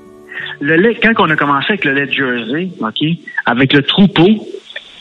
Le 0.62 0.78
lait, 0.78 0.98
quand 1.02 1.12
on 1.18 1.30
a 1.30 1.36
commencé 1.36 1.74
avec 1.74 1.86
le 1.86 1.94
lait 1.94 2.12
Jersey, 2.12 2.70
ok, 2.80 3.18
avec 3.46 3.74
le 3.74 3.82
troupeau, 3.82 4.48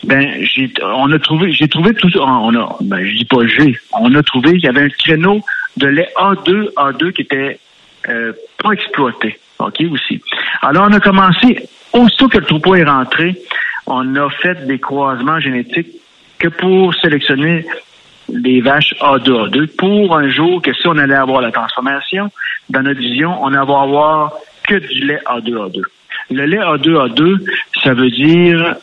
ben 0.04 0.44
j'ai, 0.44 0.72
on 0.82 1.12
a 1.12 1.18
trouvé, 1.20 1.52
j'ai 1.52 1.68
trouvé 1.68 1.94
tout, 1.94 2.10
on 2.18 2.54
a, 2.56 2.76
ben 2.80 3.04
je 3.04 3.16
dis 3.16 3.24
pas 3.24 3.46
j'ai, 3.46 3.78
on 3.92 4.12
a 4.16 4.22
trouvé, 4.24 4.50
il 4.54 4.60
y 4.60 4.66
avait 4.66 4.82
un 4.82 4.88
créneau 4.88 5.40
de 5.76 5.86
lait 5.86 6.08
A2, 6.16 6.72
A2 6.74 7.12
qui 7.12 7.22
était 7.22 7.60
euh, 8.08 8.32
pas 8.60 8.72
exploité, 8.72 9.38
ok 9.60 9.82
aussi. 9.92 10.20
Alors 10.62 10.88
on 10.90 10.92
a 10.92 11.00
commencé 11.00 11.68
aussitôt 11.92 12.28
que 12.28 12.38
le 12.38 12.44
troupeau 12.44 12.74
est 12.74 12.82
rentré, 12.84 13.36
on 13.86 14.16
a 14.16 14.28
fait 14.30 14.66
des 14.66 14.80
croisements 14.80 15.38
génétiques 15.38 16.01
que 16.42 16.48
pour 16.48 16.92
sélectionner 16.96 17.64
des 18.28 18.60
vaches 18.60 18.94
A2A2 19.00 19.68
pour 19.76 20.16
un 20.16 20.28
jour 20.28 20.60
que 20.60 20.72
si 20.74 20.88
on 20.88 20.98
allait 20.98 21.14
avoir 21.14 21.40
la 21.40 21.52
transformation, 21.52 22.30
dans 22.68 22.82
notre 22.82 22.98
vision, 22.98 23.38
on 23.40 23.48
allait 23.48 23.58
avoir 23.58 24.32
que 24.64 24.74
du 24.74 25.06
lait 25.06 25.20
A2A2. 25.26 25.82
Le 26.30 26.44
lait 26.46 26.58
A2A2, 26.58 27.38
ça 27.84 27.94
veut 27.94 28.10
dire 28.10 28.74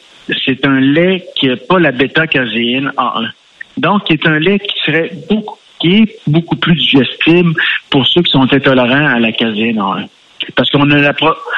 c'est 0.46 0.66
un 0.66 0.80
lait 0.80 1.26
qui 1.36 1.48
n'a 1.48 1.58
pas 1.58 1.80
la 1.80 1.92
bêta-caséine 1.92 2.92
A1. 2.96 3.30
Donc, 3.78 4.04
c'est 4.08 4.26
un 4.28 4.40
lait 4.40 4.60
qui 4.60 4.80
serait 4.86 5.12
beaucoup, 5.30 5.58
qui 5.80 5.96
est 5.98 6.20
beaucoup 6.28 6.56
plus 6.56 6.76
digestible 6.76 7.54
pour 7.90 8.06
ceux 8.08 8.22
qui 8.22 8.32
sont 8.32 8.48
intolérants 8.54 9.08
à 9.08 9.20
la 9.20 9.32
caséine 9.32 9.80
A1. 9.80 10.08
Parce 10.56 10.70
qu'on 10.70 10.86
ne 10.86 11.10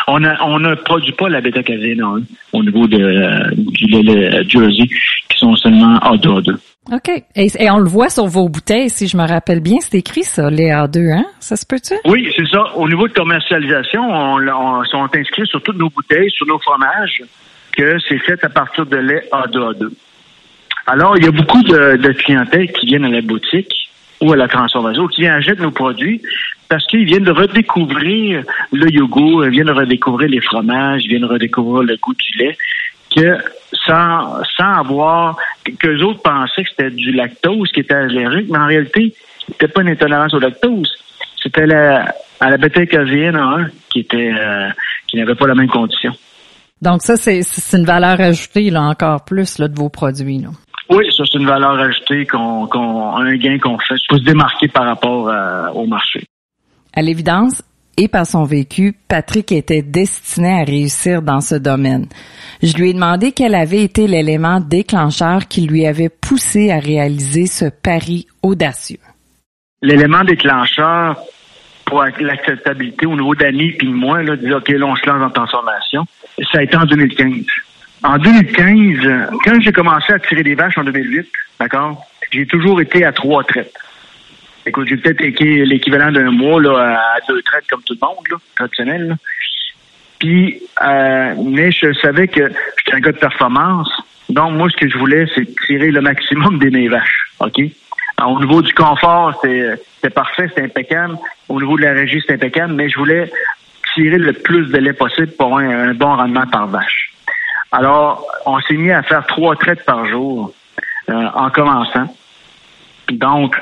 on 0.07 0.23
on 0.23 0.75
produit 0.77 1.11
pas 1.11 1.29
la 1.29 1.41
bêta-caséine 1.41 2.01
A1 2.01 2.23
au 2.53 2.63
niveau 2.63 2.87
de, 2.87 3.53
du 3.55 3.85
lait 3.85 4.43
Jersey 4.47 4.87
sont 5.41 5.55
seulement 5.55 5.97
A2A2. 5.97 6.55
OK. 6.91 7.23
Et, 7.35 7.69
on 7.69 7.79
le 7.79 7.89
voit 7.89 8.09
sur 8.09 8.25
vos 8.25 8.49
bouteilles, 8.49 8.89
si 8.89 9.07
je 9.07 9.17
me 9.17 9.27
rappelle 9.27 9.59
bien, 9.59 9.77
c'est 9.81 9.97
écrit 9.97 10.23
ça, 10.23 10.49
les 10.49 10.69
A2, 10.69 11.11
hein? 11.11 11.25
Ça 11.39 11.55
se 11.55 11.65
peut-tu? 11.65 11.95
Oui, 12.05 12.31
c'est 12.35 12.47
ça. 12.47 12.75
Au 12.75 12.87
niveau 12.87 13.07
de 13.07 13.13
commercialisation, 13.13 14.01
on, 14.01 14.47
on, 14.47 14.83
sont 14.85 15.07
inscrits 15.13 15.47
sur 15.47 15.61
toutes 15.61 15.77
nos 15.77 15.89
bouteilles, 15.89 16.31
sur 16.31 16.47
nos 16.47 16.59
fromages, 16.59 17.23
que 17.75 17.97
c'est 18.07 18.19
fait 18.19 18.43
à 18.43 18.49
partir 18.49 18.85
de 18.85 18.97
lait 18.97 19.23
A2A2. 19.31 19.89
Alors, 20.87 21.17
il 21.17 21.25
y 21.25 21.27
a 21.27 21.31
beaucoup 21.31 21.61
de, 21.63 21.97
de 21.97 22.11
clientèle 22.13 22.71
qui 22.71 22.87
viennent 22.87 23.05
à 23.05 23.09
la 23.09 23.21
boutique 23.21 23.89
ou 24.19 24.33
à 24.33 24.35
la 24.35 24.47
transformation, 24.47 25.07
qui 25.07 25.21
viennent 25.21 25.33
acheter 25.33 25.61
nos 25.61 25.71
produits 25.71 26.21
parce 26.71 26.85
qu'ils 26.87 27.03
viennent 27.03 27.25
de 27.25 27.31
redécouvrir 27.31 28.43
le 28.71 28.89
yogourt, 28.89 29.43
ils 29.45 29.51
viennent 29.51 29.67
de 29.67 29.73
redécouvrir 29.73 30.29
les 30.29 30.39
fromages, 30.39 31.01
ils 31.03 31.09
viennent 31.09 31.23
de 31.23 31.27
redécouvrir 31.27 31.83
le 31.83 31.97
goût 31.97 32.13
du 32.13 32.37
lait, 32.37 32.57
que 33.15 33.37
sans, 33.85 34.43
sans 34.57 34.79
avoir 34.79 35.37
qu'eux 35.79 36.01
autres 36.01 36.21
pensaient 36.21 36.63
que 36.63 36.69
c'était 36.69 36.91
du 36.91 37.11
lactose 37.11 37.71
qui 37.71 37.81
était 37.81 37.93
allergique, 37.93 38.47
mais 38.49 38.59
en 38.59 38.67
réalité, 38.67 39.13
c'était 39.47 39.67
pas 39.67 39.81
une 39.81 39.89
intolérance 39.89 40.33
au 40.33 40.39
lactose. 40.39 40.91
C'était 41.41 41.65
la, 41.65 42.13
à 42.39 42.49
la 42.49 42.57
bêta-caséine 42.57 43.35
hein, 43.35 43.67
qui 43.89 43.99
était 44.01 44.31
euh, 44.33 44.69
qui 45.07 45.17
n'avait 45.17 45.35
pas 45.35 45.47
la 45.47 45.55
même 45.55 45.69
condition. 45.69 46.13
Donc 46.81 47.01
ça, 47.01 47.15
c'est, 47.15 47.43
c'est 47.43 47.77
une 47.77 47.85
valeur 47.85 48.19
ajoutée 48.19 48.69
là 48.69 48.81
encore 48.81 49.23
plus 49.23 49.59
là, 49.59 49.67
de 49.67 49.75
vos 49.75 49.89
produits. 49.89 50.39
Là. 50.39 50.49
Oui, 50.89 51.05
ça 51.15 51.23
c'est 51.31 51.37
une 51.37 51.47
valeur 51.47 51.79
ajoutée 51.79 52.25
qu'on, 52.25 52.67
qu'on 52.67 53.15
un 53.15 53.35
gain 53.35 53.57
qu'on 53.59 53.77
fait 53.79 53.95
pour 54.09 54.17
se 54.17 54.23
démarquer 54.23 54.67
par 54.67 54.85
rapport 54.85 55.29
euh, 55.29 55.69
au 55.73 55.85
marché. 55.85 56.25
À 56.93 57.01
l'évidence, 57.01 57.63
et 57.97 58.07
par 58.07 58.25
son 58.25 58.43
vécu, 58.43 58.93
Patrick 59.07 59.51
était 59.51 59.81
destiné 59.81 60.61
à 60.61 60.63
réussir 60.63 61.21
dans 61.21 61.41
ce 61.41 61.55
domaine. 61.55 62.07
Je 62.63 62.75
lui 62.75 62.91
ai 62.91 62.93
demandé 62.93 63.31
quel 63.31 63.55
avait 63.55 63.83
été 63.83 64.07
l'élément 64.07 64.59
déclencheur 64.59 65.47
qui 65.47 65.67
lui 65.67 65.85
avait 65.85 66.09
poussé 66.09 66.71
à 66.71 66.79
réaliser 66.79 67.47
ce 67.47 67.65
pari 67.65 68.27
audacieux. 68.41 68.99
L'élément 69.81 70.23
déclencheur 70.23 71.19
pour 71.85 72.03
l'acceptabilité 72.03 73.05
au 73.05 73.15
niveau 73.15 73.35
d'Annie 73.35 73.73
puis 73.73 73.89
moi, 73.89 74.23
là, 74.23 74.35
de 74.35 74.45
dire 74.45 74.57
OK, 74.57 74.69
là, 74.69 74.85
on 74.85 74.95
se 74.95 75.05
lance 75.07 75.23
en 75.23 75.29
transformation, 75.29 76.05
ça 76.51 76.59
a 76.59 76.63
été 76.63 76.77
en 76.77 76.85
2015. 76.85 77.45
En 78.03 78.17
2015, 78.17 79.31
quand 79.43 79.61
j'ai 79.61 79.71
commencé 79.71 80.13
à 80.13 80.19
tirer 80.19 80.43
des 80.43 80.55
vaches 80.55 80.77
en 80.77 80.83
2008, 80.83 81.27
d'accord, 81.59 82.03
j'ai 82.31 82.47
toujours 82.47 82.81
été 82.81 83.03
à 83.03 83.11
trois 83.11 83.43
traites. 83.43 83.77
Écoute, 84.65 84.87
j'ai 84.87 84.97
peut-être 84.97 85.21
l'équivalent 85.21 86.11
d'un 86.11 86.31
mois 86.31 86.61
là, 86.61 86.99
à 87.15 87.19
deux 87.27 87.41
traites 87.41 87.65
comme 87.69 87.81
tout 87.83 87.95
le 87.99 88.07
monde, 88.07 88.25
là, 88.29 88.37
traditionnel. 88.55 89.17
Puis, 90.19 90.61
euh, 90.83 91.33
mais 91.43 91.71
je 91.71 91.93
savais 91.93 92.27
que 92.27 92.51
j'étais 92.77 92.95
un 92.95 92.99
gars 92.99 93.11
de 93.11 93.17
performance. 93.17 93.89
Donc, 94.29 94.53
moi, 94.53 94.69
ce 94.69 94.77
que 94.77 94.87
je 94.87 94.97
voulais, 94.97 95.25
c'est 95.33 95.47
tirer 95.65 95.89
le 95.89 96.01
maximum 96.01 96.59
de 96.59 96.69
mes 96.69 96.87
vaches. 96.87 97.31
OK? 97.39 97.59
au 98.23 98.39
niveau 98.39 98.61
du 98.61 98.71
confort, 98.73 99.33
c'était 99.41 100.09
parfait, 100.11 100.47
c'était 100.49 100.65
impeccable. 100.65 101.17
Au 101.49 101.59
niveau 101.59 101.75
de 101.75 101.81
la 101.81 101.93
régie, 101.93 102.21
c'était 102.21 102.35
impeccable, 102.35 102.73
mais 102.73 102.87
je 102.87 102.97
voulais 102.99 103.31
tirer 103.95 104.19
le 104.19 104.33
plus 104.33 104.67
de 104.67 104.77
lait 104.77 104.93
possible 104.93 105.31
pour 105.31 105.47
avoir 105.47 105.61
un, 105.63 105.93
bon 105.93 106.15
rendement 106.15 106.45
par 106.45 106.67
vache. 106.67 107.13
Alors, 107.71 108.27
on 108.45 108.59
s'est 108.61 108.75
mis 108.75 108.91
à 108.91 109.01
faire 109.01 109.25
trois 109.25 109.55
traites 109.55 109.83
par 109.85 110.05
jour 110.05 110.53
euh, 111.09 111.29
en 111.33 111.49
commençant. 111.49 112.15
Donc, 113.09 113.55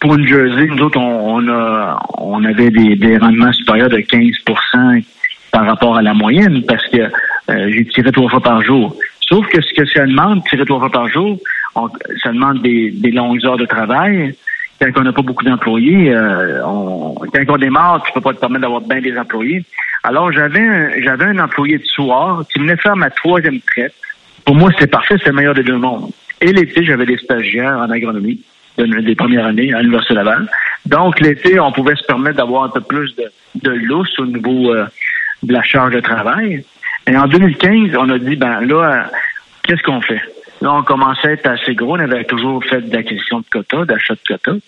pour 0.00 0.14
une 0.14 0.26
Jersey, 0.26 0.66
nous 0.66 0.82
autres, 0.84 0.98
on, 0.98 1.48
a, 1.48 1.98
on 2.18 2.44
avait 2.44 2.70
des, 2.70 3.16
rendements 3.16 3.52
supérieurs 3.52 3.88
de 3.88 3.98
15% 3.98 5.04
par 5.52 5.66
rapport 5.66 5.96
à 5.96 6.02
la 6.02 6.14
moyenne 6.14 6.62
parce 6.66 6.86
que 6.88 6.98
euh, 6.98 7.70
j'ai 7.70 7.84
tiré 7.86 8.12
trois 8.12 8.28
fois 8.28 8.40
par 8.40 8.62
jour. 8.62 8.94
Sauf 9.22 9.46
que 9.48 9.60
ce 9.60 9.72
que 9.74 9.86
ça 9.86 10.06
demande, 10.06 10.44
tirer 10.44 10.64
trois 10.64 10.78
fois 10.78 10.90
par 10.90 11.08
jour, 11.08 11.38
ça 12.22 12.32
demande 12.32 12.62
des, 12.62 13.10
longues 13.10 13.44
heures 13.44 13.56
de 13.56 13.66
travail. 13.66 14.34
Quand 14.80 14.90
on 14.96 15.02
n'a 15.02 15.12
pas 15.12 15.22
beaucoup 15.22 15.44
d'employés, 15.44 16.12
euh, 16.12 16.64
on, 16.66 17.14
quand 17.14 17.44
on 17.48 17.56
démarre, 17.56 18.02
tu 18.04 18.12
peux 18.12 18.20
pas 18.20 18.34
te 18.34 18.40
permettre 18.40 18.62
d'avoir 18.62 18.82
bien 18.82 19.00
des 19.00 19.16
employés. 19.16 19.64
Alors, 20.02 20.30
j'avais 20.30 21.02
j'avais 21.02 21.24
un 21.24 21.38
employé 21.38 21.78
de 21.78 21.84
soir 21.84 22.44
qui 22.52 22.60
venait 22.60 22.76
faire 22.76 22.94
ma 22.94 23.08
troisième 23.08 23.60
traite. 23.60 23.94
Pour 24.44 24.54
moi, 24.54 24.70
c'était 24.72 24.86
parfait, 24.86 25.16
c'est 25.18 25.30
le 25.30 25.36
meilleur 25.36 25.54
des 25.54 25.64
deux 25.64 25.78
mondes. 25.78 26.10
Et 26.42 26.52
l'été, 26.52 26.84
j'avais 26.84 27.06
des 27.06 27.16
stagiaires 27.16 27.78
en 27.78 27.90
agronomie 27.90 28.40
des 28.78 29.14
premières 29.14 29.46
années 29.46 29.72
à 29.72 29.80
l'Université 29.80 30.14
Laval. 30.14 30.48
Donc, 30.86 31.20
l'été, 31.20 31.58
on 31.58 31.72
pouvait 31.72 31.96
se 31.96 32.04
permettre 32.04 32.36
d'avoir 32.36 32.64
un 32.64 32.68
peu 32.68 32.80
plus 32.80 33.14
de, 33.16 33.30
de 33.62 33.70
lousse 33.70 34.18
au 34.18 34.26
niveau 34.26 34.72
euh, 34.72 34.86
de 35.42 35.52
la 35.52 35.62
charge 35.62 35.94
de 35.94 36.00
travail. 36.00 36.64
Et 37.06 37.16
en 37.16 37.26
2015, 37.26 37.96
on 37.98 38.10
a 38.10 38.18
dit, 38.18 38.36
ben 38.36 38.60
là, 38.60 39.10
qu'est-ce 39.62 39.82
qu'on 39.82 40.00
fait? 40.00 40.20
Là, 40.60 40.74
on 40.74 40.82
commençait 40.82 41.28
à 41.28 41.32
être 41.32 41.46
assez 41.46 41.74
gros. 41.74 41.96
On 41.96 42.00
avait 42.00 42.24
toujours 42.24 42.64
fait 42.64 42.80
d'acquisition 42.82 43.40
de 43.40 43.44
quotas, 43.50 43.84
d'achat 43.84 44.14
de 44.14 44.20
quotas. 44.26 44.58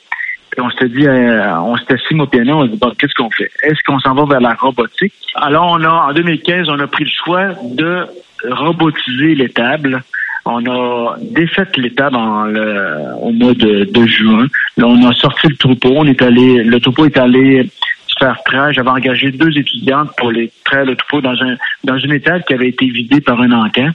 Puis 0.50 0.60
on 0.60 0.70
s'était 0.70 0.88
dit, 0.88 1.06
euh, 1.06 1.60
on 1.60 1.76
s'était 1.76 1.94
assis 1.94 2.14
au 2.14 2.26
piano, 2.26 2.58
on 2.58 2.62
s'est 2.64 2.72
dit, 2.72 2.78
bon, 2.78 2.92
qu'est-ce 2.98 3.14
qu'on 3.14 3.30
fait? 3.30 3.50
Est-ce 3.62 3.82
qu'on 3.86 3.98
s'en 4.00 4.14
va 4.14 4.24
vers 4.24 4.40
la 4.40 4.54
robotique? 4.54 5.14
Alors, 5.34 5.66
on 5.72 5.82
a, 5.84 5.88
en 5.88 6.12
2015, 6.12 6.68
on 6.68 6.78
a 6.78 6.86
pris 6.86 7.04
le 7.04 7.10
choix 7.10 7.48
de 7.64 8.06
robotiser 8.50 9.34
l'étable 9.34 10.02
on 10.44 10.64
a 10.66 11.16
défait 11.20 11.66
l'étable 11.76 12.16
au 12.16 13.30
mois 13.32 13.54
de, 13.54 14.06
juin. 14.06 14.46
On 14.78 15.06
a 15.08 15.12
sorti 15.14 15.48
le 15.48 15.56
troupeau. 15.56 15.92
On 15.96 16.06
est 16.06 16.22
allé, 16.22 16.62
le 16.64 16.80
troupeau 16.80 17.06
est 17.06 17.16
allé 17.18 17.70
faire 18.18 18.42
traire. 18.44 18.72
J'avais 18.72 18.90
engagé 18.90 19.30
deux 19.30 19.56
étudiantes 19.56 20.10
pour 20.16 20.30
les 20.30 20.50
traire 20.64 20.84
le 20.84 20.96
troupeau 20.96 21.20
dans 21.20 21.42
un 21.42 21.56
dans 21.84 21.98
une 21.98 22.12
étable 22.12 22.44
qui 22.46 22.54
avait 22.54 22.68
été 22.68 22.86
vidée 22.86 23.20
par 23.20 23.40
un 23.40 23.52
encan. 23.52 23.90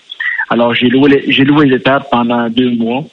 Alors, 0.49 0.73
j'ai 0.73 0.89
loué, 0.89 1.23
j'ai 1.27 1.45
loué 1.45 1.65
l'étable 1.65 2.05
pendant 2.11 2.49
deux 2.49 2.71
mois. 2.71 3.03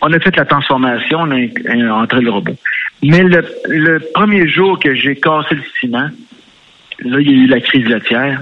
On 0.00 0.12
a 0.12 0.18
fait 0.18 0.34
la 0.36 0.44
transformation, 0.44 1.20
on 1.20 1.30
a 1.30 1.92
entré 1.92 2.20
le 2.20 2.30
robot. 2.30 2.56
Mais 3.02 3.22
le, 3.22 3.44
le 3.68 4.00
premier 4.14 4.48
jour 4.48 4.78
que 4.78 4.94
j'ai 4.94 5.16
cassé 5.16 5.54
le 5.54 5.62
ciment, 5.78 6.08
là, 7.00 7.20
il 7.20 7.30
y 7.30 7.30
a 7.30 7.44
eu 7.44 7.46
la 7.46 7.60
crise 7.60 7.86
laitière. 7.86 8.40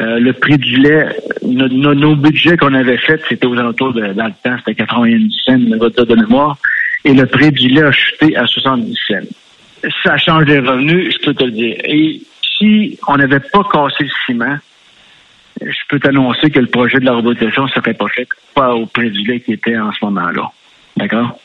Euh, 0.00 0.20
le 0.20 0.32
prix 0.32 0.58
du 0.58 0.76
lait, 0.76 1.08
nos, 1.42 2.14
budgets 2.14 2.56
qu'on 2.56 2.74
avait 2.74 2.98
fait, 2.98 3.20
c'était 3.28 3.46
aux 3.46 3.58
alentours 3.58 3.92
de, 3.92 4.12
dans 4.12 4.26
le 4.26 4.32
temps, 4.44 4.56
c'était 4.58 4.76
90 4.76 5.42
cents 5.44 5.58
de 5.58 6.14
mémoire, 6.14 6.56
et 7.04 7.12
le 7.12 7.26
prix 7.26 7.50
du 7.50 7.68
lait 7.68 7.82
a 7.82 7.90
chuté 7.90 8.36
à 8.36 8.46
70 8.46 8.96
cents. 9.08 9.90
Ça 10.04 10.16
change 10.16 10.44
les 10.44 10.60
revenus, 10.60 11.14
je 11.14 11.26
peux 11.26 11.34
te 11.34 11.44
le 11.44 11.50
dire. 11.50 11.76
Et 11.84 12.20
si 12.42 12.98
on 13.08 13.16
n'avait 13.16 13.40
pas 13.40 13.64
cassé 13.72 14.04
le 14.04 14.10
ciment, 14.26 14.58
je 15.60 15.78
peux 15.88 15.98
t'annoncer 15.98 16.50
que 16.50 16.60
le 16.60 16.66
projet 16.66 17.00
de 17.00 17.04
la 17.04 17.14
robotisation 17.14 17.64
ne 17.64 17.68
serait 17.68 17.94
pas 17.94 18.08
fait, 18.08 18.28
pas 18.54 18.74
au 18.74 18.86
prix 18.86 19.10
du 19.10 19.26
lait 19.26 19.40
qui 19.40 19.52
était 19.52 19.76
en 19.76 19.92
ce 19.92 20.04
moment-là. 20.04 20.50
D'accord? 20.96 21.38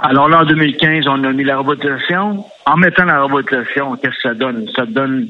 Alors 0.00 0.28
là, 0.28 0.42
en 0.42 0.44
2015, 0.44 1.06
on 1.08 1.24
a 1.24 1.32
mis 1.32 1.44
la 1.44 1.58
robotisation. 1.58 2.44
En 2.66 2.76
mettant 2.76 3.04
la 3.04 3.22
robotisation, 3.22 3.96
qu'est-ce 3.96 4.16
que 4.16 4.22
ça 4.22 4.34
donne? 4.34 4.66
Ça 4.74 4.86
donne 4.86 5.28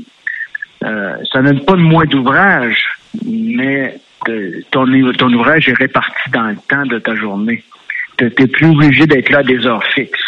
euh, 0.85 1.17
ça 1.33 1.43
donne 1.43 1.64
pas 1.64 1.73
de 1.73 1.83
moins 1.83 2.05
d'ouvrage, 2.05 2.88
mais 3.25 3.99
ton, 4.71 4.87
ouvrage 5.33 5.69
est 5.69 5.77
réparti 5.77 6.31
dans 6.31 6.49
le 6.49 6.57
temps 6.69 6.87
de 6.87 6.99
ta 6.99 7.14
journée. 7.14 7.64
Tu 8.17 8.25
n'es 8.25 8.47
plus 8.47 8.67
obligé 8.67 9.07
d'être 9.07 9.31
là 9.31 9.38
à 9.38 9.43
des 9.43 9.67
heures 9.67 9.85
fixes. 9.85 10.19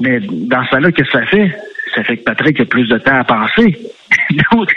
Mais 0.00 0.20
dans 0.20 0.64
ça 0.66 0.80
là 0.80 0.92
qu'est-ce 0.92 1.10
que 1.10 1.18
ça 1.18 1.26
fait? 1.26 1.56
Ça 1.94 2.02
fait 2.02 2.16
que 2.16 2.24
Patrick 2.24 2.60
a 2.60 2.64
plus 2.64 2.88
de 2.88 2.98
temps 2.98 3.18
à 3.18 3.24
penser. 3.24 3.78
Donc, 4.52 4.74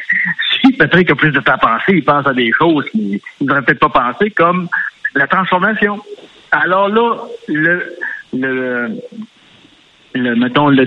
si 0.62 0.74
Patrick 0.74 1.10
a 1.10 1.16
plus 1.16 1.32
de 1.32 1.40
temps 1.40 1.54
à 1.54 1.58
penser, 1.58 1.94
il 1.94 2.04
pense 2.04 2.28
à 2.28 2.34
des 2.34 2.52
choses 2.52 2.86
qu'il 2.92 3.20
ne 3.42 3.48
devrait 3.48 3.64
peut-être 3.64 3.80
pas 3.80 4.14
penser, 4.14 4.30
comme 4.32 4.70
la 5.16 5.28
transformation. 5.28 6.00
Alors 6.52 6.90
là, 6.90 7.18
le, 7.48 7.98
le, 8.34 8.90
le, 10.16 10.36
mettons, 10.36 10.70
le, 10.70 10.86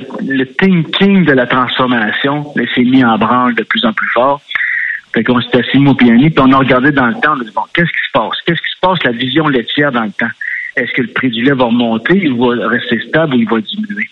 thinking 0.58 1.24
de 1.24 1.32
la 1.32 1.46
transformation 1.46 2.52
s'est 2.54 2.82
mis 2.82 3.04
en 3.04 3.18
branle 3.18 3.54
de 3.54 3.62
plus 3.62 3.84
en 3.84 3.92
plus 3.92 4.08
fort. 4.08 4.40
Fait 5.12 5.24
qu'on 5.24 5.40
s'est 5.40 5.58
assis 5.58 5.78
piano, 5.78 5.94
puis 5.94 6.32
on 6.38 6.52
a 6.52 6.58
regardé 6.58 6.92
dans 6.92 7.06
le 7.06 7.14
temps, 7.14 7.34
on 7.36 7.40
a 7.40 7.44
dit, 7.44 7.50
bon, 7.54 7.62
qu'est-ce 7.74 7.90
qui 7.90 8.06
se 8.06 8.12
passe? 8.12 8.38
Qu'est-ce 8.46 8.60
qui 8.60 8.70
se 8.70 8.80
passe, 8.80 9.02
la 9.04 9.12
vision 9.12 9.48
laitière 9.48 9.90
dans 9.90 10.04
le 10.04 10.12
temps? 10.12 10.30
Est-ce 10.76 10.92
que 10.92 11.02
le 11.02 11.08
prix 11.08 11.30
du 11.30 11.42
lait 11.42 11.52
va 11.52 11.64
remonter, 11.64 12.16
il 12.16 12.34
va 12.34 12.68
rester 12.68 13.00
stable 13.08 13.34
ou 13.34 13.38
il 13.38 13.48
va 13.48 13.60
diminuer? 13.60 14.08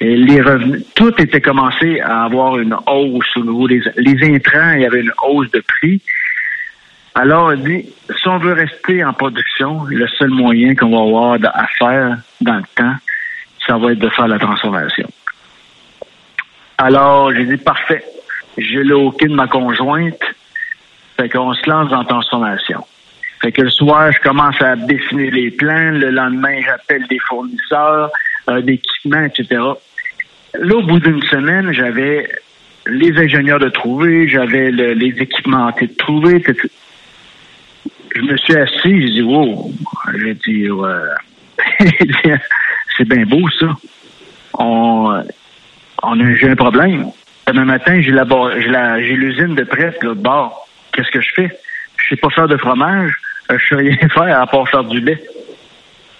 Et 0.00 0.16
les 0.16 0.40
revenus, 0.40 0.84
tout 0.94 1.12
était 1.20 1.40
commencé 1.40 2.00
à 2.00 2.24
avoir 2.24 2.58
une 2.58 2.74
hausse 2.86 3.36
au 3.36 3.44
niveau 3.44 3.66
des 3.66 3.82
les 3.96 4.34
intrants, 4.34 4.72
il 4.72 4.82
y 4.82 4.86
avait 4.86 5.00
une 5.00 5.12
hausse 5.24 5.50
de 5.50 5.60
prix. 5.60 6.00
Alors, 7.14 7.52
on 7.52 7.56
dit, 7.56 7.84
si 8.16 8.28
on 8.28 8.38
veut 8.38 8.52
rester 8.52 9.04
en 9.04 9.12
production, 9.12 9.84
le 9.88 10.06
seul 10.06 10.30
moyen 10.30 10.74
qu'on 10.74 10.90
va 10.90 10.98
avoir 10.98 11.38
à 11.52 11.66
faire 11.78 12.18
dans 12.40 12.56
le 12.56 12.62
temps, 12.76 12.94
ça 13.68 13.76
va 13.76 13.92
être 13.92 13.98
de 13.98 14.08
faire 14.08 14.26
la 14.26 14.38
transformation. 14.38 15.08
Alors, 16.78 17.34
j'ai 17.34 17.44
dit, 17.44 17.58
parfait. 17.58 18.02
J'ai 18.56 18.82
le 18.82 18.96
OK 18.96 19.20
de 19.22 19.34
ma 19.34 19.46
conjointe. 19.46 20.22
Fait 21.16 21.28
qu'on 21.28 21.52
se 21.52 21.68
lance 21.68 21.90
dans 21.90 21.98
la 21.98 22.04
transformation. 22.04 22.84
Fait 23.42 23.52
que 23.52 23.62
le 23.62 23.70
soir, 23.70 24.10
je 24.10 24.20
commence 24.20 24.60
à 24.62 24.74
dessiner 24.74 25.30
les 25.30 25.50
plans. 25.50 25.90
Le 25.92 26.10
lendemain, 26.10 26.60
j'appelle 26.64 27.06
des 27.08 27.18
fournisseurs 27.18 28.10
euh, 28.48 28.60
d'équipements, 28.62 29.24
etc. 29.24 29.60
Là, 30.54 30.76
au 30.76 30.82
bout 30.82 30.98
d'une 30.98 31.22
semaine, 31.24 31.72
j'avais 31.72 32.28
les 32.86 33.16
ingénieurs 33.18 33.58
de 33.58 33.68
trouver, 33.68 34.28
j'avais 34.28 34.70
les 34.70 35.14
équipements 35.20 35.70
de 35.78 35.86
trouver. 35.98 36.42
Je 38.16 38.22
me 38.22 38.36
suis 38.38 38.56
assis, 38.56 39.02
j'ai 39.02 39.10
dit, 39.10 39.22
wow. 39.22 39.72
J'ai 40.16 40.34
dit, 40.34 40.70
ouais. 40.70 40.94
c'est 42.98 43.08
bien 43.08 43.24
beau, 43.24 43.48
ça. 43.58 43.66
On, 44.54 45.22
on 46.02 46.34
j'ai 46.34 46.50
un 46.50 46.56
problème. 46.56 47.06
Demain 47.46 47.64
matin, 47.64 48.00
j'ai, 48.02 48.10
l'usine 49.16 49.54
de 49.54 49.64
prête, 49.64 50.02
là, 50.02 50.10
de 50.10 50.14
bord. 50.14 50.68
Qu'est-ce 50.92 51.10
que 51.10 51.20
je 51.20 51.32
fais? 51.34 51.58
Je 51.96 52.08
sais 52.10 52.16
pas 52.16 52.28
faire 52.30 52.48
de 52.48 52.56
fromage. 52.56 53.14
Euh, 53.50 53.58
je 53.58 53.68
sais 53.68 53.74
rien 53.76 53.96
faire 54.12 54.40
à 54.40 54.46
part 54.46 54.68
faire 54.68 54.84
du 54.84 55.00
lait. 55.00 55.22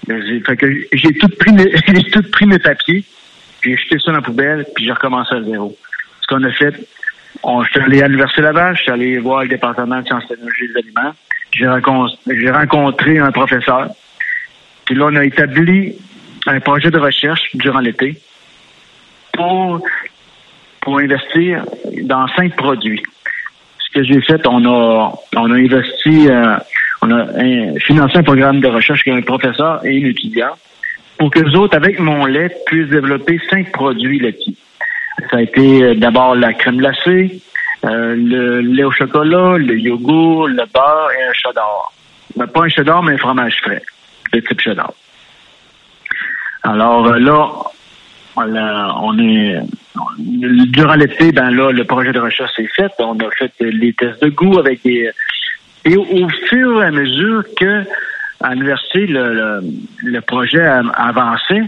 Que 0.06 0.86
j'ai 0.92 1.12
tout 1.14 1.28
pris 1.38 1.52
mes, 1.52 1.70
tout 2.12 2.22
pris 2.30 2.46
mes 2.46 2.58
papiers, 2.58 3.04
j'ai 3.62 3.76
jeté 3.76 3.98
ça 3.98 4.12
dans 4.12 4.18
la 4.18 4.22
poubelle, 4.22 4.64
puis 4.74 4.86
j'ai 4.86 4.92
recommencé 4.92 5.34
à 5.34 5.42
zéro. 5.42 5.76
Ce 6.22 6.26
qu'on 6.28 6.42
a 6.44 6.50
fait, 6.52 6.74
on, 7.42 7.62
je 7.62 7.70
suis 7.70 7.80
allé 7.80 8.02
à 8.02 8.06
l'Université 8.06 8.40
Laval, 8.40 8.74
je 8.74 8.82
suis 8.82 8.90
allé 8.90 9.18
voir 9.18 9.42
le 9.42 9.48
département 9.48 10.00
de 10.00 10.06
sciences 10.06 10.26
technologies 10.26 10.68
des. 10.74 10.82
J'ai 11.52 11.68
rencontré, 11.68 12.16
j'ai 12.26 12.50
rencontré 12.50 13.18
un 13.18 13.32
professeur. 13.32 13.88
Puis 14.86 14.94
là, 14.94 15.08
on 15.10 15.16
a 15.16 15.24
établi 15.24 15.96
un 16.48 16.60
projet 16.60 16.90
de 16.90 16.98
recherche 16.98 17.50
durant 17.54 17.80
l'été 17.80 18.16
pour, 19.32 19.80
pour 20.80 20.98
investir 20.98 21.64
dans 22.02 22.26
cinq 22.28 22.56
produits. 22.56 23.02
Ce 23.78 23.98
que 23.98 24.04
j'ai 24.04 24.20
fait, 24.20 24.46
on 24.46 24.64
a, 24.64 25.14
on 25.36 25.50
a 25.50 25.54
investi, 25.54 26.28
euh, 26.28 26.56
on 27.02 27.10
a 27.10 27.26
financé 27.80 28.18
un 28.18 28.22
programme 28.22 28.60
de 28.60 28.68
recherche 28.68 29.06
avec 29.06 29.22
un 29.22 29.26
professeur 29.26 29.84
et 29.84 30.02
un 30.02 30.06
étudiant 30.06 30.56
pour 31.18 31.30
que 31.30 31.40
les 31.40 31.54
autres, 31.56 31.76
avec 31.76 31.98
mon 31.98 32.26
lait, 32.26 32.54
puissent 32.66 32.88
développer 32.88 33.40
cinq 33.50 33.72
produits 33.72 34.20
laitiers. 34.20 34.54
Ça 35.30 35.38
a 35.38 35.42
été 35.42 35.96
d'abord 35.96 36.36
la 36.36 36.52
crème 36.52 36.76
glacée, 36.76 37.40
le 37.82 38.60
lait 38.60 38.84
au 38.84 38.92
chocolat, 38.92 39.58
le 39.58 39.76
yogourt, 39.78 40.46
le 40.46 40.64
beurre 40.72 41.10
et 41.18 41.22
un 41.24 41.32
cheddar. 41.32 41.92
Ben, 42.36 42.46
pas 42.46 42.62
un 42.62 42.68
cheddar, 42.68 43.02
mais 43.02 43.14
un 43.14 43.18
fromage 43.18 43.56
frais, 43.62 43.82
de 44.32 44.40
type 44.40 44.60
cheddar. 44.60 44.92
Alors 46.62 47.14
là, 47.18 47.48
on 48.36 49.18
est 49.18 49.60
durant 50.36 50.94
l'été, 50.94 51.32
ben 51.32 51.50
là, 51.50 51.72
le 51.72 51.84
projet 51.84 52.12
de 52.12 52.20
recherche 52.20 52.52
s'est 52.56 52.68
fait. 52.74 52.92
On 52.98 53.18
a 53.18 53.30
fait 53.30 53.52
les 53.60 53.92
tests 53.92 54.22
de 54.22 54.28
goût 54.28 54.58
avec 54.58 54.82
des 54.82 55.10
et 55.84 55.96
au, 55.96 56.28
fur 56.48 56.82
et 56.82 56.86
à 56.86 56.90
mesure 56.90 57.44
que 57.56 57.84
à 58.40 58.54
l'université 58.54 59.06
le, 59.06 60.20
projet 60.20 60.62
avançait, 60.62 61.62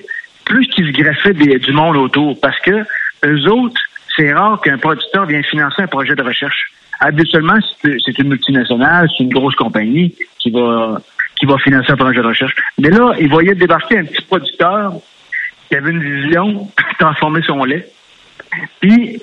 plus 0.44 0.66
qu'il 0.68 0.86
se 0.86 0.92
greffait 0.92 1.32
du 1.32 1.72
monde 1.72 1.96
autour, 1.96 2.38
parce 2.40 2.58
que 2.60 2.84
eux 3.24 3.48
autres, 3.48 3.80
c'est 4.16 4.32
rare 4.32 4.60
qu'un 4.60 4.78
producteur 4.78 5.26
vienne 5.26 5.44
financer 5.44 5.82
un 5.82 5.86
projet 5.86 6.14
de 6.14 6.22
recherche. 6.22 6.70
Habituellement, 7.00 7.58
c'est 7.82 8.18
une 8.18 8.28
multinationale, 8.28 9.08
c'est 9.16 9.24
une 9.24 9.32
grosse 9.32 9.54
compagnie 9.54 10.14
qui 10.38 10.50
va 10.50 11.00
qui 11.40 11.46
va 11.46 11.56
financer 11.58 11.90
un 11.90 11.96
projet 11.96 12.20
de 12.20 12.26
recherche. 12.26 12.54
Mais 12.78 12.90
là, 12.90 13.14
ils 13.18 13.30
voyaient 13.30 13.54
débarquer 13.54 13.98
un 13.98 14.04
petit 14.04 14.22
producteur 14.22 14.92
qui 15.68 15.76
avait 15.76 15.90
une 15.90 16.02
vision, 16.02 16.68
transformer 16.98 17.42
son 17.42 17.64
lait. 17.64 17.88
Puis, 18.80 19.20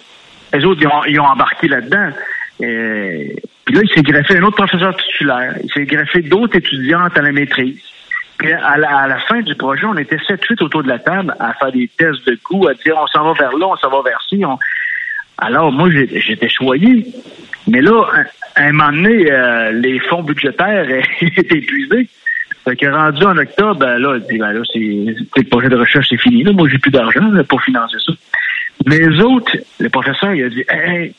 les 0.51 0.65
autres, 0.65 0.82
ils 1.08 1.19
ont, 1.19 1.25
embarqué 1.25 1.67
là-dedans. 1.67 2.10
puis 2.58 3.75
là, 3.75 3.82
il 3.84 3.89
s'est 3.93 4.01
greffé 4.01 4.38
un 4.38 4.43
autre 4.43 4.58
professeur 4.58 4.95
titulaire. 4.97 5.56
Il 5.63 5.71
s'est 5.71 5.86
greffé 5.86 6.21
d'autres 6.23 6.58
étudiantes 6.58 7.15
à 7.15 7.21
la 7.21 7.32
maîtrise. 7.32 7.80
Puis 8.39 8.51
à 8.51 8.77
la, 8.77 9.19
fin 9.27 9.41
du 9.41 9.56
projet, 9.56 9.86
on 9.86 9.97
était 9.97 10.17
7-8 10.17 10.63
autour 10.63 10.84
de 10.84 10.88
la 10.88 10.99
table 10.99 11.36
à 11.39 11.53
faire 11.53 11.71
des 11.71 11.89
tests 11.97 12.25
de 12.27 12.38
goût, 12.43 12.67
à 12.67 12.73
dire 12.73 12.95
on 12.97 13.08
s'en 13.08 13.23
va 13.23 13.34
vers 13.34 13.58
là, 13.58 13.67
on 13.67 13.75
s'en 13.77 13.89
va 13.89 14.01
vers 14.03 14.21
ci. 14.30 14.43
Alors, 15.38 15.71
moi, 15.71 15.89
j'étais 15.89 16.50
choyé. 16.50 17.06
Mais 17.67 17.82
là, 17.82 18.04
à 18.56 18.63
un 18.63 18.71
moment 18.71 18.91
donné, 18.91 19.32
euh, 19.32 19.71
les 19.71 20.00
fonds 20.00 20.23
budgétaires 20.23 20.88
étaient 21.21 21.58
épuisés. 21.58 22.08
Fait 22.63 22.76
que 22.76 22.86
rendu 22.88 23.23
en 23.23 23.38
octobre, 23.38 23.80
ben 23.80 23.97
là, 23.97 24.19
ben 24.30 24.52
là, 24.52 24.62
c'est 24.73 24.80
le 24.80 25.50
projet 25.50 25.69
de 25.69 25.78
recherche, 25.78 26.08
c'est 26.10 26.19
fini. 26.19 26.43
Là. 26.43 26.52
Moi, 26.52 26.67
j'ai 26.69 26.80
plus 26.80 26.91
d'argent 26.91 27.32
pour 27.47 27.62
financer 27.63 27.97
ça. 28.06 28.13
Mais 28.86 29.00
les 29.00 29.21
autres, 29.21 29.56
le 29.80 29.89
professeur, 29.89 30.34
il 30.34 30.43
a 30.43 30.50
dit 30.50 30.65
Hey, 30.69 31.13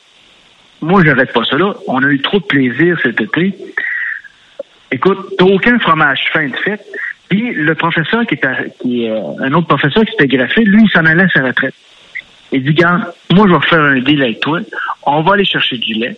moi, 0.80 1.02
j'arrête 1.04 1.32
pas 1.32 1.44
ça 1.44 1.56
là. 1.56 1.74
On 1.86 2.02
a 2.02 2.08
eu 2.08 2.20
trop 2.20 2.38
de 2.38 2.44
plaisir 2.44 2.98
cet 3.02 3.20
été. 3.20 3.54
Écoute, 4.90 5.34
t'as 5.38 5.44
aucun 5.44 5.78
fromage 5.78 6.24
fin 6.32 6.48
de 6.48 6.56
fête. 6.56 6.84
Puis 7.28 7.52
le 7.52 7.74
professeur 7.74 8.26
qui 8.26 8.34
était 8.34 8.48
euh, 8.48 9.32
un 9.40 9.52
autre 9.52 9.68
professeur 9.68 10.04
qui 10.04 10.12
s'était 10.12 10.36
greffé, 10.36 10.64
lui, 10.64 10.82
il 10.84 10.90
s'en 10.90 11.04
allait 11.04 11.24
à 11.24 11.28
sa 11.28 11.42
retraite. 11.42 11.74
Il 12.52 12.64
dit, 12.64 12.74
gars, 12.74 13.12
moi, 13.30 13.46
je 13.48 13.54
vais 13.54 13.66
faire 13.66 13.82
un 13.82 14.00
deal 14.00 14.22
avec 14.22 14.40
toi. 14.40 14.60
On 15.04 15.22
va 15.22 15.34
aller 15.34 15.44
chercher 15.44 15.76
du 15.78 15.94
lait 15.94 16.16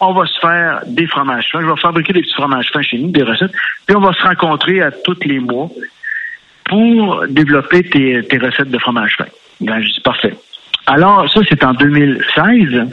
on 0.00 0.12
va 0.12 0.26
se 0.26 0.38
faire 0.38 0.82
des 0.86 1.06
fromages 1.06 1.48
fins. 1.50 1.60
Je 1.60 1.66
vais 1.66 1.80
fabriquer 1.80 2.12
des 2.12 2.22
petits 2.22 2.34
fromages 2.34 2.70
fins 2.72 2.82
chez 2.82 2.98
nous, 2.98 3.10
des 3.10 3.22
recettes. 3.22 3.52
Puis 3.86 3.96
on 3.96 4.00
va 4.00 4.12
se 4.12 4.22
rencontrer 4.22 4.80
à 4.80 4.90
tous 4.90 5.18
les 5.24 5.40
mois 5.40 5.68
pour 6.64 7.26
développer 7.28 7.82
tes, 7.82 8.38
recettes 8.38 8.70
de 8.70 8.78
fromage 8.78 9.16
fin. 9.16 9.26
Ben, 9.60 9.80
je 9.80 9.88
dis 9.88 10.00
parfait. 10.00 10.34
Alors, 10.86 11.30
ça, 11.32 11.40
c'est 11.48 11.64
en 11.64 11.74
2016. 11.74 12.90